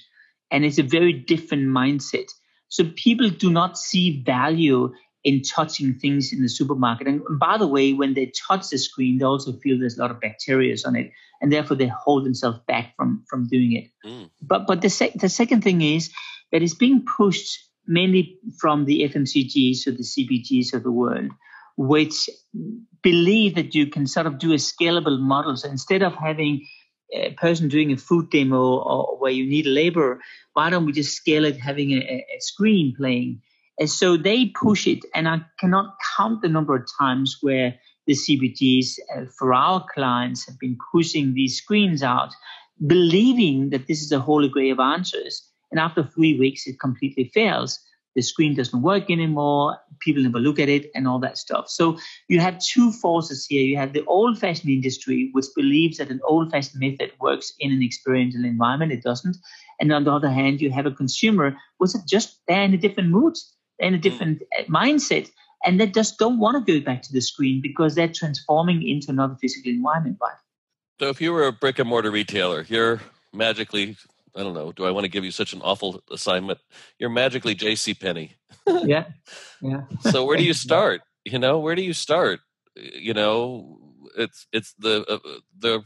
and 0.51 0.63
it's 0.63 0.79
a 0.79 0.83
very 0.83 1.13
different 1.13 1.67
mindset. 1.67 2.29
So 2.69 2.85
people 2.95 3.29
do 3.29 3.49
not 3.49 3.77
see 3.77 4.23
value 4.23 4.93
in 5.23 5.41
touching 5.41 5.95
things 5.95 6.31
in 6.31 6.41
the 6.41 6.49
supermarket. 6.49 7.07
And 7.07 7.21
by 7.39 7.57
the 7.57 7.67
way, 7.67 7.93
when 7.93 8.13
they 8.13 8.31
touch 8.47 8.69
the 8.69 8.77
screen, 8.77 9.17
they 9.17 9.25
also 9.25 9.51
feel 9.53 9.77
there's 9.77 9.97
a 9.97 10.01
lot 10.01 10.11
of 10.11 10.21
bacteria 10.21 10.75
on 10.85 10.95
it, 10.95 11.11
and 11.41 11.51
therefore 11.51 11.75
they 11.75 11.87
hold 11.87 12.25
themselves 12.25 12.59
back 12.67 12.95
from 12.95 13.25
from 13.29 13.47
doing 13.47 13.73
it. 13.73 14.09
Mm. 14.09 14.29
But 14.41 14.67
but 14.67 14.81
the 14.81 14.89
sec- 14.89 15.15
the 15.15 15.29
second 15.29 15.63
thing 15.63 15.81
is 15.81 16.11
that 16.51 16.61
it's 16.61 16.75
being 16.75 17.05
pushed 17.05 17.59
mainly 17.85 18.39
from 18.59 18.85
the 18.85 19.01
FMCGs 19.09 19.87
or 19.87 19.91
the 19.91 20.03
CPGs 20.03 20.73
of 20.73 20.83
the 20.83 20.91
world, 20.91 21.31
which 21.77 22.29
believe 23.01 23.55
that 23.55 23.75
you 23.75 23.87
can 23.87 24.07
sort 24.07 24.27
of 24.27 24.39
do 24.39 24.51
a 24.51 24.57
scalable 24.57 25.19
model. 25.19 25.55
So 25.55 25.69
instead 25.69 26.03
of 26.03 26.13
having 26.15 26.65
a 27.13 27.31
person 27.33 27.69
doing 27.69 27.91
a 27.91 27.97
food 27.97 28.29
demo 28.29 28.77
or 28.77 29.17
where 29.17 29.31
you 29.31 29.45
need 29.47 29.65
labor, 29.65 30.21
why 30.53 30.69
don't 30.69 30.85
we 30.85 30.91
just 30.91 31.15
scale 31.15 31.45
it 31.45 31.57
having 31.57 31.91
a, 31.91 32.01
a 32.01 32.39
screen 32.39 32.93
playing? 32.97 33.41
And 33.79 33.89
so 33.89 34.17
they 34.17 34.47
push 34.47 34.87
it, 34.87 35.05
and 35.13 35.27
I 35.27 35.41
cannot 35.59 35.95
count 36.17 36.41
the 36.41 36.49
number 36.49 36.75
of 36.75 36.87
times 36.99 37.37
where 37.41 37.75
the 38.07 38.13
CPGs 38.13 38.97
uh, 39.15 39.25
for 39.37 39.53
our 39.53 39.85
clients 39.93 40.47
have 40.47 40.57
been 40.59 40.77
pushing 40.91 41.33
these 41.33 41.57
screens 41.57 42.01
out, 42.01 42.33
believing 42.85 43.69
that 43.69 43.87
this 43.87 44.01
is 44.01 44.11
a 44.11 44.19
holy 44.19 44.49
grail 44.49 44.73
of 44.73 44.79
answers. 44.79 45.47
And 45.69 45.79
after 45.79 46.03
three 46.03 46.39
weeks, 46.39 46.65
it 46.65 46.79
completely 46.79 47.29
fails. 47.33 47.79
The 48.17 48.23
screen 48.23 48.55
doesn't 48.55 48.81
work 48.81 49.11
anymore. 49.11 49.77
People 49.99 50.23
never 50.23 50.39
look 50.39 50.57
at 50.57 50.69
it 50.69 50.89
and 50.95 51.07
all 51.07 51.19
that 51.19 51.37
stuff. 51.37 51.69
So 51.69 51.99
you 52.27 52.39
have 52.39 52.57
two 52.57 52.91
forces 52.91 53.45
here. 53.45 53.61
You 53.61 53.77
have 53.77 53.93
the 53.93 54.03
old 54.05 54.39
fashioned 54.39 54.71
industry, 54.71 55.29
which 55.33 55.45
believes 55.55 55.99
that 55.99 56.09
an 56.09 56.19
old 56.23 56.49
fashioned 56.49 56.81
method 56.81 57.11
works 57.21 57.53
in 57.59 57.71
an 57.71 57.83
experiential 57.83 58.43
environment. 58.43 58.91
It 58.91 59.03
doesn't. 59.03 59.37
And 59.79 59.93
on 59.93 60.03
the 60.03 60.11
other 60.11 60.31
hand, 60.31 60.61
you 60.61 60.71
have 60.71 60.87
a 60.87 60.91
consumer 60.91 61.55
which 61.77 61.93
is 61.93 62.01
just 62.05 62.39
they're 62.47 62.63
in 62.63 62.73
a 62.73 62.77
different 62.77 63.09
mood, 63.09 63.35
they're 63.77 63.87
in 63.89 63.93
a 63.93 63.99
different 63.99 64.41
uh, 64.57 64.63
mindset, 64.63 65.29
and 65.63 65.79
they 65.79 65.85
just 65.85 66.17
don't 66.17 66.39
want 66.39 66.57
to 66.57 66.79
go 66.79 66.83
back 66.83 67.03
to 67.03 67.13
the 67.13 67.21
screen 67.21 67.61
because 67.61 67.93
they're 67.93 68.11
transforming 68.11 68.81
into 68.81 69.11
another 69.11 69.37
physical 69.39 69.71
environment, 69.71 70.17
right? 70.19 70.37
So 70.99 71.09
if 71.09 71.21
you 71.21 71.33
were 71.33 71.45
a 71.45 71.51
brick 71.51 71.77
and 71.77 71.87
mortar 71.87 72.09
retailer, 72.09 72.65
you're 72.67 72.99
magically 73.31 73.95
I 74.37 74.43
don't 74.43 74.53
know. 74.53 74.71
Do 74.71 74.85
I 74.85 74.91
want 74.91 75.05
to 75.05 75.09
give 75.09 75.25
you 75.25 75.31
such 75.31 75.53
an 75.53 75.61
awful 75.61 76.01
assignment? 76.11 76.59
You're 76.99 77.09
magically 77.09 77.55
J.C. 77.55 77.93
Penney. 77.95 78.35
yeah, 78.67 79.05
yeah. 79.61 79.81
so 80.01 80.25
where 80.25 80.37
do 80.37 80.43
you 80.43 80.53
start? 80.67 81.01
You 81.25 81.39
know, 81.39 81.59
where 81.59 81.75
do 81.75 81.81
you 81.81 81.93
start? 81.93 82.39
You 82.75 83.13
know, 83.13 83.79
it's 84.17 84.47
it's 84.53 84.73
the 84.77 85.03
uh, 85.09 85.39
the 85.57 85.81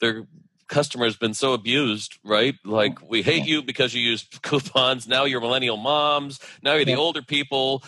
their 0.00 0.26
customer 0.68 1.06
has 1.06 1.16
been 1.16 1.34
so 1.34 1.54
abused, 1.54 2.18
right? 2.24 2.54
Like 2.64 2.98
we 3.08 3.22
hate 3.22 3.46
you 3.46 3.62
because 3.62 3.94
you 3.94 4.02
use 4.02 4.26
coupons. 4.42 5.08
Now 5.08 5.24
you're 5.24 5.40
millennial 5.40 5.76
moms. 5.76 6.40
Now 6.62 6.74
you're 6.74 6.84
the 6.84 6.96
older 6.96 7.22
people 7.22 7.82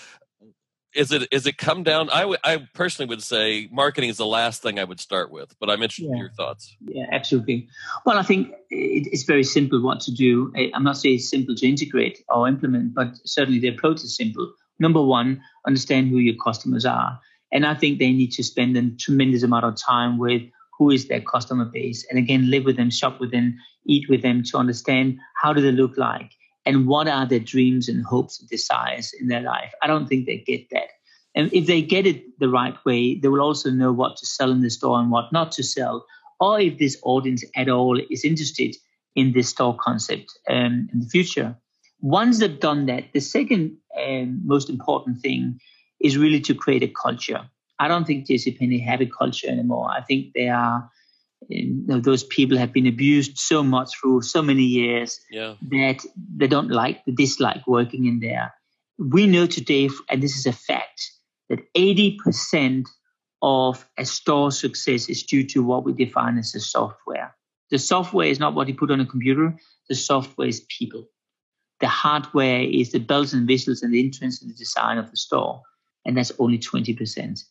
is 0.95 1.13
it 1.13 1.29
is 1.31 1.47
it 1.47 1.57
come 1.57 1.83
down? 1.83 2.11
I, 2.11 2.21
w- 2.21 2.39
I 2.43 2.67
personally 2.75 3.09
would 3.09 3.23
say 3.23 3.69
marketing 3.71 4.11
is 4.11 4.17
the 4.17 4.27
last 4.27 4.63
thing 4.63 4.79
i 4.79 4.85
would 4.85 5.01
start 5.01 5.31
with 5.31 5.55
but 5.61 5.71
i'm 5.71 5.83
interested 5.83 6.07
yeah. 6.07 6.13
in 6.13 6.19
your 6.19 6.31
thoughts. 6.31 6.77
Yeah 6.81 7.07
absolutely. 7.13 7.69
Well 8.05 8.19
i 8.19 8.23
think 8.23 8.53
it's 8.71 9.25
very 9.25 9.45
simple 9.45 9.83
what 9.83 10.01
to 10.01 10.13
do. 10.13 10.53
I'm 10.75 10.85
not 10.85 10.97
saying 10.97 11.17
it's 11.17 11.29
simple 11.29 11.55
to 11.57 11.69
integrate 11.69 12.23
or 12.29 12.49
implement 12.49 12.95
but 12.95 13.15
certainly 13.25 13.61
the 13.61 13.69
approach 13.69 14.03
is 14.03 14.17
simple. 14.17 14.53
Number 14.79 15.03
one 15.03 15.43
understand 15.67 16.09
who 16.09 16.19
your 16.19 16.37
customers 16.43 16.85
are. 16.85 17.21
And 17.53 17.67
i 17.67 17.75
think 17.75 17.99
they 17.99 18.13
need 18.13 18.33
to 18.33 18.43
spend 18.43 18.77
a 18.77 18.91
tremendous 18.97 19.43
amount 19.43 19.65
of 19.65 19.77
time 19.77 20.19
with 20.19 20.43
who 20.79 20.91
is 20.91 21.09
their 21.09 21.21
customer 21.21 21.67
base. 21.67 22.07
And 22.11 22.19
again 22.19 22.51
live 22.51 22.65
with 22.65 22.77
them 22.77 22.91
shop 22.91 23.21
with 23.21 23.31
them 23.31 23.59
eat 23.87 24.09
with 24.09 24.23
them 24.23 24.43
to 24.45 24.59
understand 24.59 25.19
how 25.41 25.53
do 25.53 25.61
they 25.61 25.73
look 25.73 25.97
like 25.97 26.33
and 26.67 26.87
what 26.87 27.09
are 27.09 27.27
their 27.27 27.41
dreams 27.41 27.89
and 27.89 28.05
hopes 28.05 28.41
and 28.41 28.49
desires 28.49 29.13
in 29.19 29.29
their 29.29 29.41
life. 29.41 29.73
I 29.83 29.87
don't 29.87 30.07
think 30.07 30.27
they 30.27 30.39
get 30.39 30.69
that. 30.71 30.89
And 31.35 31.53
if 31.53 31.67
they 31.67 31.83
get 31.83 32.07
it 32.07 32.39
the 32.39 32.49
right 32.49 32.77
way, 32.85 33.15
they 33.15 33.29
will 33.29 33.41
also 33.41 33.71
know 33.71 33.93
what 33.93 34.17
to 34.17 34.27
sell 34.27 34.51
in 34.51 34.61
the 34.61 34.71
store 34.71 34.99
and 34.99 35.11
what 35.11 35.33
not 35.33 35.53
to 35.53 35.63
sell, 35.63 36.05
or 36.41 36.61
if 36.61 36.79
this 36.79 36.99
audience 37.03 37.45
at 37.57 37.69
all 37.69 38.01
is 38.11 38.25
interested 38.25 38.77
in 39.15 39.33
this 39.33 39.49
store 39.49 39.77
concept 39.77 40.39
um, 40.49 40.89
in 40.93 41.01
the 41.01 41.07
future. 41.07 41.57
Once 42.01 42.39
they've 42.39 42.61
done 42.61 42.87
that, 42.87 43.05
the 43.13 43.21
second 43.21 43.77
um, 44.03 44.41
most 44.45 44.71
important 44.71 45.21
thing 45.21 45.61
is 46.01 46.17
really 46.17 46.41
to 46.41 46.55
create 46.55 46.83
a 46.83 46.89
culture. 46.89 47.49
I 47.79 47.89
don't 47.89 48.07
think 48.07 48.27
JCPenney 48.27 48.85
have 48.85 49.01
a 49.01 49.07
culture 49.07 49.49
anymore. 49.49 49.91
I 49.91 50.03
think 50.03 50.33
they 50.35 50.49
are 50.49 50.91
you 51.49 51.83
know, 51.87 52.01
those 52.01 52.25
people 52.25 52.59
have 52.59 52.73
been 52.73 52.87
abused 52.87 53.39
so 53.39 53.63
much 53.63 53.91
through 53.99 54.23
so 54.23 54.43
many 54.43 54.63
years 54.63 55.21
yeah. 55.31 55.55
that 55.71 56.05
they 56.37 56.47
don't 56.47 56.71
like, 56.71 57.05
they 57.05 57.13
dislike 57.13 57.67
working 57.67 58.07
in 58.07 58.21
there. 58.21 58.53
We 58.99 59.27
know 59.27 59.47
today, 59.47 59.89
and 60.09 60.23
this 60.23 60.37
is 60.37 60.47
a 60.47 60.53
fact, 60.53 61.11
that 61.49 61.61
80% 61.75 62.87
of 63.43 63.89
a 63.97 64.05
store 64.05 64.53
success 64.53 65.09
is 65.09 65.23
due 65.23 65.45
to 65.49 65.63
what 65.63 65.85
we 65.85 65.93
define 65.93 66.37
as 66.37 66.53
the 66.53 66.61
software. 66.61 67.35
The 67.71 67.79
software 67.79 68.27
is 68.27 68.39
not 68.39 68.55
what 68.55 68.69
you 68.69 68.75
put 68.75 68.91
on 68.91 69.01
a 69.01 69.07
computer, 69.07 69.57
the 69.89 69.95
software 69.95 70.49
is 70.49 70.61
people. 70.79 71.07
The 71.81 71.89
hardware 71.89 72.61
is 72.61 72.93
the 72.93 73.01
bells 73.01 73.33
and 73.33 73.49
whistles 73.49 73.83
and 73.83 73.95
the 73.95 74.05
entrance 74.05 74.43
and 74.43 74.51
the 74.51 74.55
design 74.55 74.99
of 74.99 75.11
the 75.11 75.17
store, 75.17 75.63
and 76.05 76.17
that's 76.17 76.33
only 76.39 76.59
20%. 76.59 77.43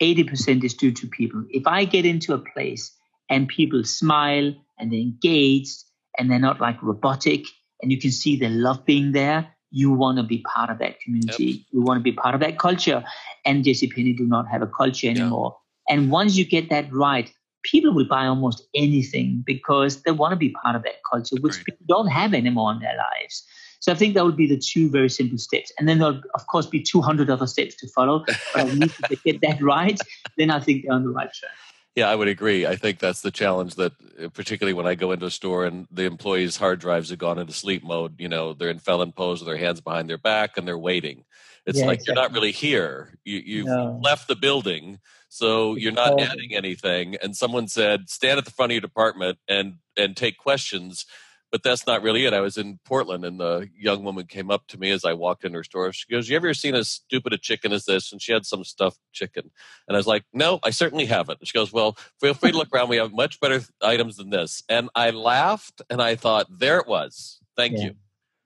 80% 0.00 0.64
is 0.64 0.74
due 0.74 0.92
to 0.92 1.06
people. 1.08 1.44
If 1.50 1.66
I 1.66 1.84
get 1.84 2.06
into 2.06 2.34
a 2.34 2.38
place 2.38 2.92
and 3.28 3.48
people 3.48 3.84
smile 3.84 4.54
and 4.78 4.92
they're 4.92 4.98
engaged 4.98 5.84
and 6.18 6.30
they're 6.30 6.38
not 6.38 6.60
like 6.60 6.82
robotic 6.82 7.44
and 7.80 7.90
you 7.90 7.98
can 7.98 8.10
see 8.10 8.36
they 8.36 8.48
love 8.48 8.84
being 8.84 9.12
there 9.12 9.48
you 9.70 9.90
want 9.90 10.18
to 10.18 10.22
be 10.22 10.38
part 10.38 10.70
of 10.70 10.78
that 10.78 11.00
community 11.00 11.44
yep. 11.44 11.66
you 11.70 11.80
want 11.80 11.98
to 11.98 12.02
be 12.02 12.12
part 12.12 12.34
of 12.34 12.40
that 12.40 12.58
culture 12.58 13.02
and 13.44 13.64
jcpenney 13.64 14.16
do 14.16 14.26
not 14.26 14.46
have 14.48 14.62
a 14.62 14.66
culture 14.66 15.08
anymore 15.08 15.56
yeah. 15.88 15.94
and 15.94 16.10
once 16.10 16.36
you 16.36 16.44
get 16.44 16.68
that 16.70 16.92
right 16.92 17.32
people 17.62 17.94
will 17.94 18.08
buy 18.08 18.26
almost 18.26 18.66
anything 18.74 19.42
because 19.46 20.02
they 20.02 20.10
want 20.10 20.32
to 20.32 20.36
be 20.36 20.50
part 20.50 20.76
of 20.76 20.82
that 20.82 20.96
culture 21.10 21.36
which 21.40 21.54
Agreed. 21.54 21.64
people 21.64 21.86
don't 21.88 22.08
have 22.08 22.34
anymore 22.34 22.72
in 22.72 22.80
their 22.80 22.96
lives 22.96 23.44
so 23.82 23.90
I 23.90 23.96
think 23.96 24.14
that 24.14 24.24
would 24.24 24.36
be 24.36 24.46
the 24.46 24.56
two 24.56 24.88
very 24.88 25.10
simple 25.10 25.38
steps. 25.38 25.72
And 25.76 25.88
then 25.88 25.98
there'll, 25.98 26.20
of 26.36 26.46
course, 26.46 26.66
be 26.66 26.80
200 26.80 27.28
other 27.28 27.48
steps 27.48 27.74
to 27.78 27.88
follow. 27.88 28.24
But 28.54 28.70
I 28.70 28.74
need 28.74 28.92
to 28.92 29.16
get 29.24 29.40
that 29.40 29.60
right. 29.60 29.98
Then 30.38 30.52
I 30.52 30.60
think 30.60 30.84
they're 30.84 30.92
on 30.92 31.02
the 31.02 31.10
right 31.10 31.32
track. 31.32 31.50
Yeah, 31.94 32.08
I 32.08 32.14
would 32.14 32.28
agree. 32.28 32.66
I 32.66 32.76
think 32.76 32.98
that's 32.98 33.20
the 33.20 33.30
challenge 33.30 33.74
that, 33.74 33.92
uh, 34.22 34.28
particularly 34.28 34.72
when 34.72 34.86
I 34.86 34.94
go 34.94 35.12
into 35.12 35.26
a 35.26 35.30
store 35.30 35.66
and 35.66 35.86
the 35.90 36.04
employees' 36.04 36.56
hard 36.56 36.80
drives 36.80 37.10
have 37.10 37.18
gone 37.18 37.38
into 37.38 37.52
sleep 37.52 37.84
mode, 37.84 38.14
you 38.18 38.28
know, 38.28 38.54
they're 38.54 38.70
in 38.70 38.78
felon 38.78 39.12
pose 39.12 39.40
with 39.40 39.46
their 39.46 39.58
hands 39.58 39.82
behind 39.82 40.08
their 40.08 40.18
back 40.18 40.56
and 40.56 40.66
they're 40.66 40.78
waiting. 40.78 41.24
It's 41.66 41.78
yeah, 41.78 41.86
like 41.86 41.98
exactly. 41.98 42.14
you're 42.14 42.22
not 42.22 42.32
really 42.32 42.52
here. 42.52 43.18
You, 43.24 43.42
you've 43.44 43.66
no. 43.66 44.00
left 44.02 44.26
the 44.26 44.36
building, 44.36 45.00
so 45.28 45.76
you're 45.76 45.92
not 45.92 46.18
adding 46.20 46.54
anything. 46.54 47.16
And 47.22 47.36
someone 47.36 47.68
said, 47.68 48.08
stand 48.08 48.38
at 48.38 48.46
the 48.46 48.50
front 48.50 48.72
of 48.72 48.74
your 48.74 48.80
department 48.80 49.38
and 49.46 49.74
and 49.96 50.16
take 50.16 50.38
questions 50.38 51.04
but 51.52 51.62
that's 51.62 51.86
not 51.86 52.02
really 52.02 52.24
it. 52.24 52.32
I 52.32 52.40
was 52.40 52.56
in 52.56 52.80
Portland 52.86 53.26
and 53.26 53.38
the 53.38 53.68
young 53.78 54.02
woman 54.02 54.26
came 54.26 54.50
up 54.50 54.66
to 54.68 54.78
me 54.78 54.90
as 54.90 55.04
I 55.04 55.12
walked 55.12 55.44
in 55.44 55.52
her 55.52 55.62
store. 55.62 55.92
She 55.92 56.10
goes, 56.10 56.28
You 56.28 56.36
ever 56.36 56.54
seen 56.54 56.74
as 56.74 56.88
stupid 56.88 57.34
a 57.34 57.38
chicken 57.38 57.72
as 57.72 57.84
this? 57.84 58.10
And 58.10 58.22
she 58.22 58.32
had 58.32 58.46
some 58.46 58.64
stuffed 58.64 58.98
chicken. 59.12 59.50
And 59.86 59.94
I 59.94 59.98
was 59.98 60.06
like, 60.06 60.24
No, 60.32 60.60
I 60.64 60.70
certainly 60.70 61.04
haven't. 61.04 61.40
And 61.40 61.46
she 61.46 61.56
goes, 61.56 61.70
Well, 61.70 61.98
feel 62.18 62.32
free 62.32 62.52
to 62.52 62.56
look 62.56 62.74
around. 62.74 62.88
We 62.88 62.96
have 62.96 63.12
much 63.12 63.38
better 63.38 63.60
items 63.82 64.16
than 64.16 64.30
this. 64.30 64.62
And 64.70 64.88
I 64.94 65.10
laughed 65.10 65.82
and 65.90 66.00
I 66.00 66.16
thought, 66.16 66.46
There 66.48 66.78
it 66.78 66.88
was. 66.88 67.38
Thank 67.54 67.74
yeah. 67.74 67.84
you. 67.84 67.94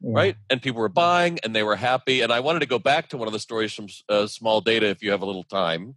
yeah. 0.01 0.11
right? 0.12 0.37
And 0.51 0.61
people 0.61 0.81
were 0.81 0.88
buying 0.88 1.38
and 1.45 1.55
they 1.55 1.62
were 1.62 1.77
happy. 1.77 2.23
And 2.23 2.33
I 2.33 2.40
wanted 2.40 2.61
to 2.61 2.66
go 2.66 2.81
back 2.81 3.09
to 3.11 3.16
one 3.16 3.29
of 3.29 3.33
the 3.33 3.38
stories 3.38 3.73
from 3.73 3.87
uh, 4.09 4.27
Small 4.27 4.61
Data 4.61 4.88
if 4.88 5.01
you 5.01 5.12
have 5.12 5.23
a 5.23 5.27
little 5.27 5.45
time. 5.45 5.95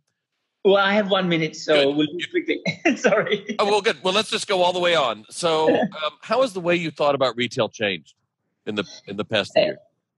Well, 0.69 0.77
I 0.77 0.93
have 0.93 1.09
one 1.09 1.27
minute, 1.29 1.55
so 1.55 1.73
good. 1.73 1.95
we'll 1.95 2.05
do 2.05 2.25
quickly. 2.29 2.61
Sorry. 2.95 3.55
Oh, 3.57 3.65
well, 3.65 3.81
good. 3.81 3.97
Well, 4.03 4.13
let's 4.13 4.29
just 4.29 4.47
go 4.47 4.61
all 4.61 4.71
the 4.71 4.79
way 4.79 4.93
on. 4.93 5.25
So, 5.31 5.67
um, 5.81 6.11
how 6.21 6.41
has 6.43 6.53
the 6.53 6.59
way 6.59 6.75
you 6.75 6.91
thought 6.91 7.15
about 7.15 7.35
retail 7.35 7.69
changed 7.69 8.13
in 8.67 8.75
the 8.75 8.85
in 9.07 9.17
the 9.17 9.25
past 9.25 9.51
uh, 9.57 9.61
year? 9.61 9.77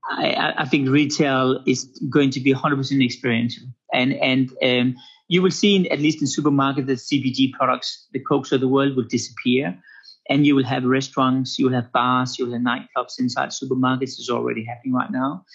I, 0.10 0.54
I, 0.58 0.66
think 0.66 0.90
retail 0.90 1.64
is 1.66 1.86
going 2.10 2.32
to 2.32 2.42
be 2.42 2.54
100% 2.54 3.06
experiential, 3.06 3.64
and 3.94 4.12
and 4.14 4.52
um, 4.62 4.96
you 5.30 5.42
will 5.42 5.52
see, 5.52 5.78
in, 5.78 5.88
at 5.90 6.00
least 6.00 6.22
in 6.22 6.28
supermarkets, 6.28 6.88
that 6.88 6.98
CPG 6.98 7.54
products, 7.54 8.08
the 8.12 8.20
Cokes 8.20 8.52
of 8.52 8.60
the 8.60 8.68
world, 8.68 8.98
will 8.98 9.08
disappear 9.08 9.82
and 10.30 10.46
you 10.46 10.56
will 10.56 10.64
have 10.64 10.84
restaurants, 10.84 11.58
you 11.58 11.66
will 11.66 11.74
have 11.74 11.92
bars, 11.92 12.38
you 12.38 12.46
will 12.46 12.54
have 12.54 12.62
nightclubs 12.62 13.20
inside 13.20 13.50
supermarkets. 13.50 14.20
is 14.20 14.30
already 14.30 14.64
happening 14.64 14.94
right 14.94 15.12
now. 15.12 15.46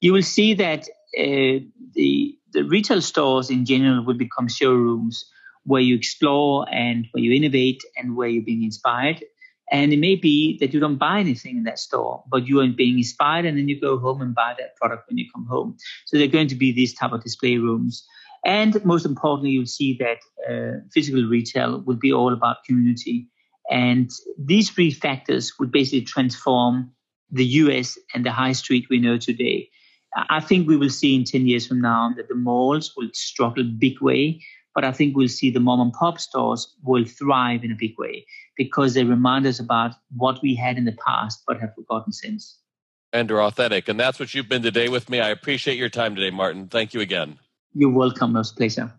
You 0.00 0.12
will 0.12 0.22
see 0.22 0.54
that 0.54 0.88
uh, 1.18 1.64
the 1.94 2.38
the 2.52 2.62
retail 2.62 3.02
stores 3.02 3.50
in 3.50 3.64
general 3.64 4.04
will 4.04 4.16
become 4.16 4.48
showrooms 4.48 5.24
where 5.64 5.82
you 5.82 5.94
explore 5.94 6.66
and 6.72 7.06
where 7.10 7.22
you 7.22 7.32
innovate 7.32 7.82
and 7.96 8.16
where 8.16 8.28
you're 8.28 8.44
being 8.44 8.62
inspired. 8.62 9.22
And 9.72 9.92
it 9.92 9.98
may 9.98 10.14
be 10.14 10.56
that 10.60 10.72
you 10.72 10.78
don't 10.78 10.96
buy 10.96 11.18
anything 11.18 11.56
in 11.56 11.64
that 11.64 11.80
store, 11.80 12.22
but 12.28 12.46
you 12.46 12.60
are 12.60 12.68
being 12.68 12.98
inspired, 12.98 13.44
and 13.44 13.58
then 13.58 13.68
you 13.68 13.80
go 13.80 13.98
home 13.98 14.22
and 14.22 14.32
buy 14.32 14.54
that 14.58 14.76
product 14.76 15.08
when 15.08 15.18
you 15.18 15.26
come 15.34 15.44
home. 15.46 15.76
So 16.06 16.16
they're 16.16 16.28
going 16.28 16.48
to 16.48 16.54
be 16.54 16.70
these 16.70 16.94
type 16.94 17.12
of 17.12 17.24
display 17.24 17.56
rooms. 17.56 18.06
And 18.44 18.82
most 18.84 19.04
importantly, 19.04 19.50
you'll 19.50 19.66
see 19.66 19.98
that 19.98 20.18
uh, 20.48 20.80
physical 20.92 21.24
retail 21.24 21.80
will 21.80 21.96
be 21.96 22.12
all 22.12 22.32
about 22.32 22.62
community 22.64 23.26
and 23.70 24.10
these 24.38 24.70
three 24.70 24.90
factors 24.90 25.52
would 25.58 25.72
basically 25.72 26.02
transform 26.02 26.92
the 27.30 27.44
US 27.44 27.98
and 28.14 28.24
the 28.24 28.30
high 28.30 28.52
street 28.52 28.86
we 28.88 28.98
know 28.98 29.18
today. 29.18 29.68
I 30.16 30.40
think 30.40 30.66
we 30.66 30.76
will 30.76 30.90
see 30.90 31.14
in 31.14 31.24
10 31.24 31.46
years 31.46 31.66
from 31.66 31.80
now 31.80 32.12
that 32.16 32.28
the 32.28 32.34
malls 32.34 32.94
will 32.96 33.10
struggle 33.12 33.64
big 33.64 34.00
way, 34.00 34.42
but 34.74 34.84
I 34.84 34.92
think 34.92 35.14
we'll 35.14 35.28
see 35.28 35.50
the 35.50 35.60
mom 35.60 35.80
and 35.80 35.92
pop 35.92 36.18
stores 36.18 36.74
will 36.82 37.04
thrive 37.04 37.64
in 37.64 37.72
a 37.72 37.76
big 37.76 37.98
way 37.98 38.26
because 38.56 38.94
they 38.94 39.04
remind 39.04 39.46
us 39.46 39.60
about 39.60 39.94
what 40.16 40.40
we 40.42 40.54
had 40.54 40.78
in 40.78 40.86
the 40.86 40.96
past 41.06 41.42
but 41.46 41.60
have 41.60 41.74
forgotten 41.74 42.12
since. 42.12 42.58
And 43.12 43.30
are 43.30 43.42
authentic. 43.42 43.88
And 43.88 44.00
that's 44.00 44.18
what 44.18 44.34
you've 44.34 44.48
been 44.48 44.62
today 44.62 44.88
with 44.88 45.08
me. 45.10 45.20
I 45.20 45.28
appreciate 45.28 45.78
your 45.78 45.88
time 45.88 46.14
today, 46.14 46.30
Martin. 46.30 46.68
Thank 46.68 46.94
you 46.94 47.00
again. 47.00 47.38
You're 47.74 47.90
welcome. 47.90 48.34
It 48.34 48.38
was 48.38 48.52
a 48.52 48.56
pleasure. 48.56 48.92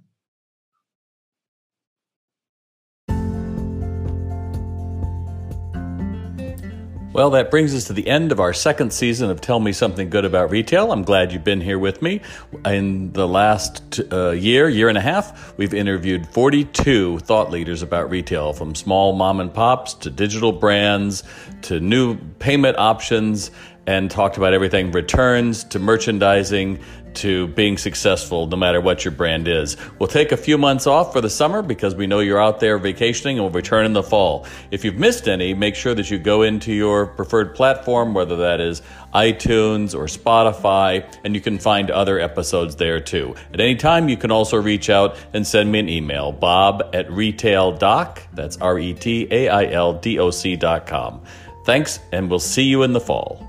Well, 7.13 7.29
that 7.31 7.49
brings 7.49 7.73
us 7.73 7.85
to 7.85 7.93
the 7.93 8.05
end 8.05 8.33
of 8.33 8.41
our 8.41 8.51
second 8.53 8.91
season 8.91 9.29
of 9.29 9.39
Tell 9.39 9.61
Me 9.61 9.71
Something 9.71 10.09
Good 10.09 10.25
About 10.25 10.51
Retail. 10.51 10.91
I'm 10.91 11.03
glad 11.03 11.31
you've 11.31 11.43
been 11.43 11.61
here 11.61 11.79
with 11.79 12.01
me. 12.01 12.19
In 12.65 13.13
the 13.13 13.25
last 13.25 14.01
uh, 14.11 14.31
year, 14.31 14.67
year 14.67 14.89
and 14.89 14.97
a 14.97 15.01
half, 15.01 15.57
we've 15.57 15.73
interviewed 15.73 16.27
42 16.27 17.19
thought 17.19 17.49
leaders 17.49 17.81
about 17.81 18.09
retail, 18.09 18.51
from 18.51 18.75
small 18.75 19.13
mom 19.13 19.39
and 19.39 19.53
pops 19.53 19.93
to 19.95 20.09
digital 20.09 20.51
brands 20.51 21.23
to 21.63 21.79
new 21.79 22.17
payment 22.39 22.77
options, 22.77 23.51
and 23.87 24.11
talked 24.11 24.37
about 24.37 24.53
everything 24.53 24.91
returns 24.91 25.63
to 25.63 25.79
merchandising 25.79 26.79
to 27.17 27.47
being 27.47 27.77
successful 27.77 28.45
no 28.45 28.55
matter 28.55 28.79
what 28.79 29.03
your 29.03 29.11
brand 29.11 29.47
is. 29.47 29.75
We'll 29.97 30.07
take 30.07 30.31
a 30.31 30.37
few 30.37 30.57
months 30.57 30.85
off 30.85 31.11
for 31.11 31.19
the 31.19 31.29
summer 31.29 31.63
because 31.63 31.95
we 31.95 32.05
know 32.05 32.19
you're 32.19 32.41
out 32.41 32.59
there 32.59 32.77
vacationing 32.77 33.37
and 33.37 33.45
we'll 33.45 33.53
return 33.53 33.85
in 33.85 33.93
the 33.93 34.03
fall. 34.03 34.45
If 34.69 34.85
you've 34.85 34.97
missed 34.97 35.27
any, 35.27 35.53
make 35.55 35.73
sure 35.73 35.95
that 35.95 36.11
you 36.11 36.19
go 36.19 36.43
into 36.43 36.71
your 36.71 37.07
preferred 37.07 37.55
platform, 37.55 38.13
whether 38.13 38.35
that 38.37 38.61
is 38.61 38.83
iTunes 39.15 39.95
or 39.95 40.05
Spotify, 40.05 41.11
and 41.23 41.33
you 41.33 41.41
can 41.41 41.57
find 41.57 41.89
other 41.89 42.19
episodes 42.19 42.75
there 42.75 42.99
too. 42.99 43.35
At 43.51 43.59
any 43.59 43.75
time, 43.75 44.09
you 44.09 44.17
can 44.17 44.29
also 44.29 44.57
reach 44.57 44.89
out 44.91 45.17
and 45.33 45.47
send 45.47 45.71
me 45.71 45.79
an 45.79 45.89
email, 45.89 46.31
bob 46.31 46.83
at 46.93 47.07
retaildoc, 47.07 48.19
that's 48.33 48.57
R 48.57 48.77
E 48.77 48.93
T 48.93 49.27
A 49.31 49.49
I 49.49 49.65
L 49.71 49.93
D 49.93 50.19
O 50.19 50.29
C 50.29 50.55
dot 50.55 50.85
com. 50.85 51.23
Thanks, 51.63 51.99
and 52.11 52.29
we'll 52.29 52.39
see 52.39 52.63
you 52.63 52.83
in 52.83 52.93
the 52.93 53.01
fall 53.01 53.46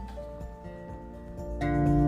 thank 1.60 1.88
you 1.88 2.07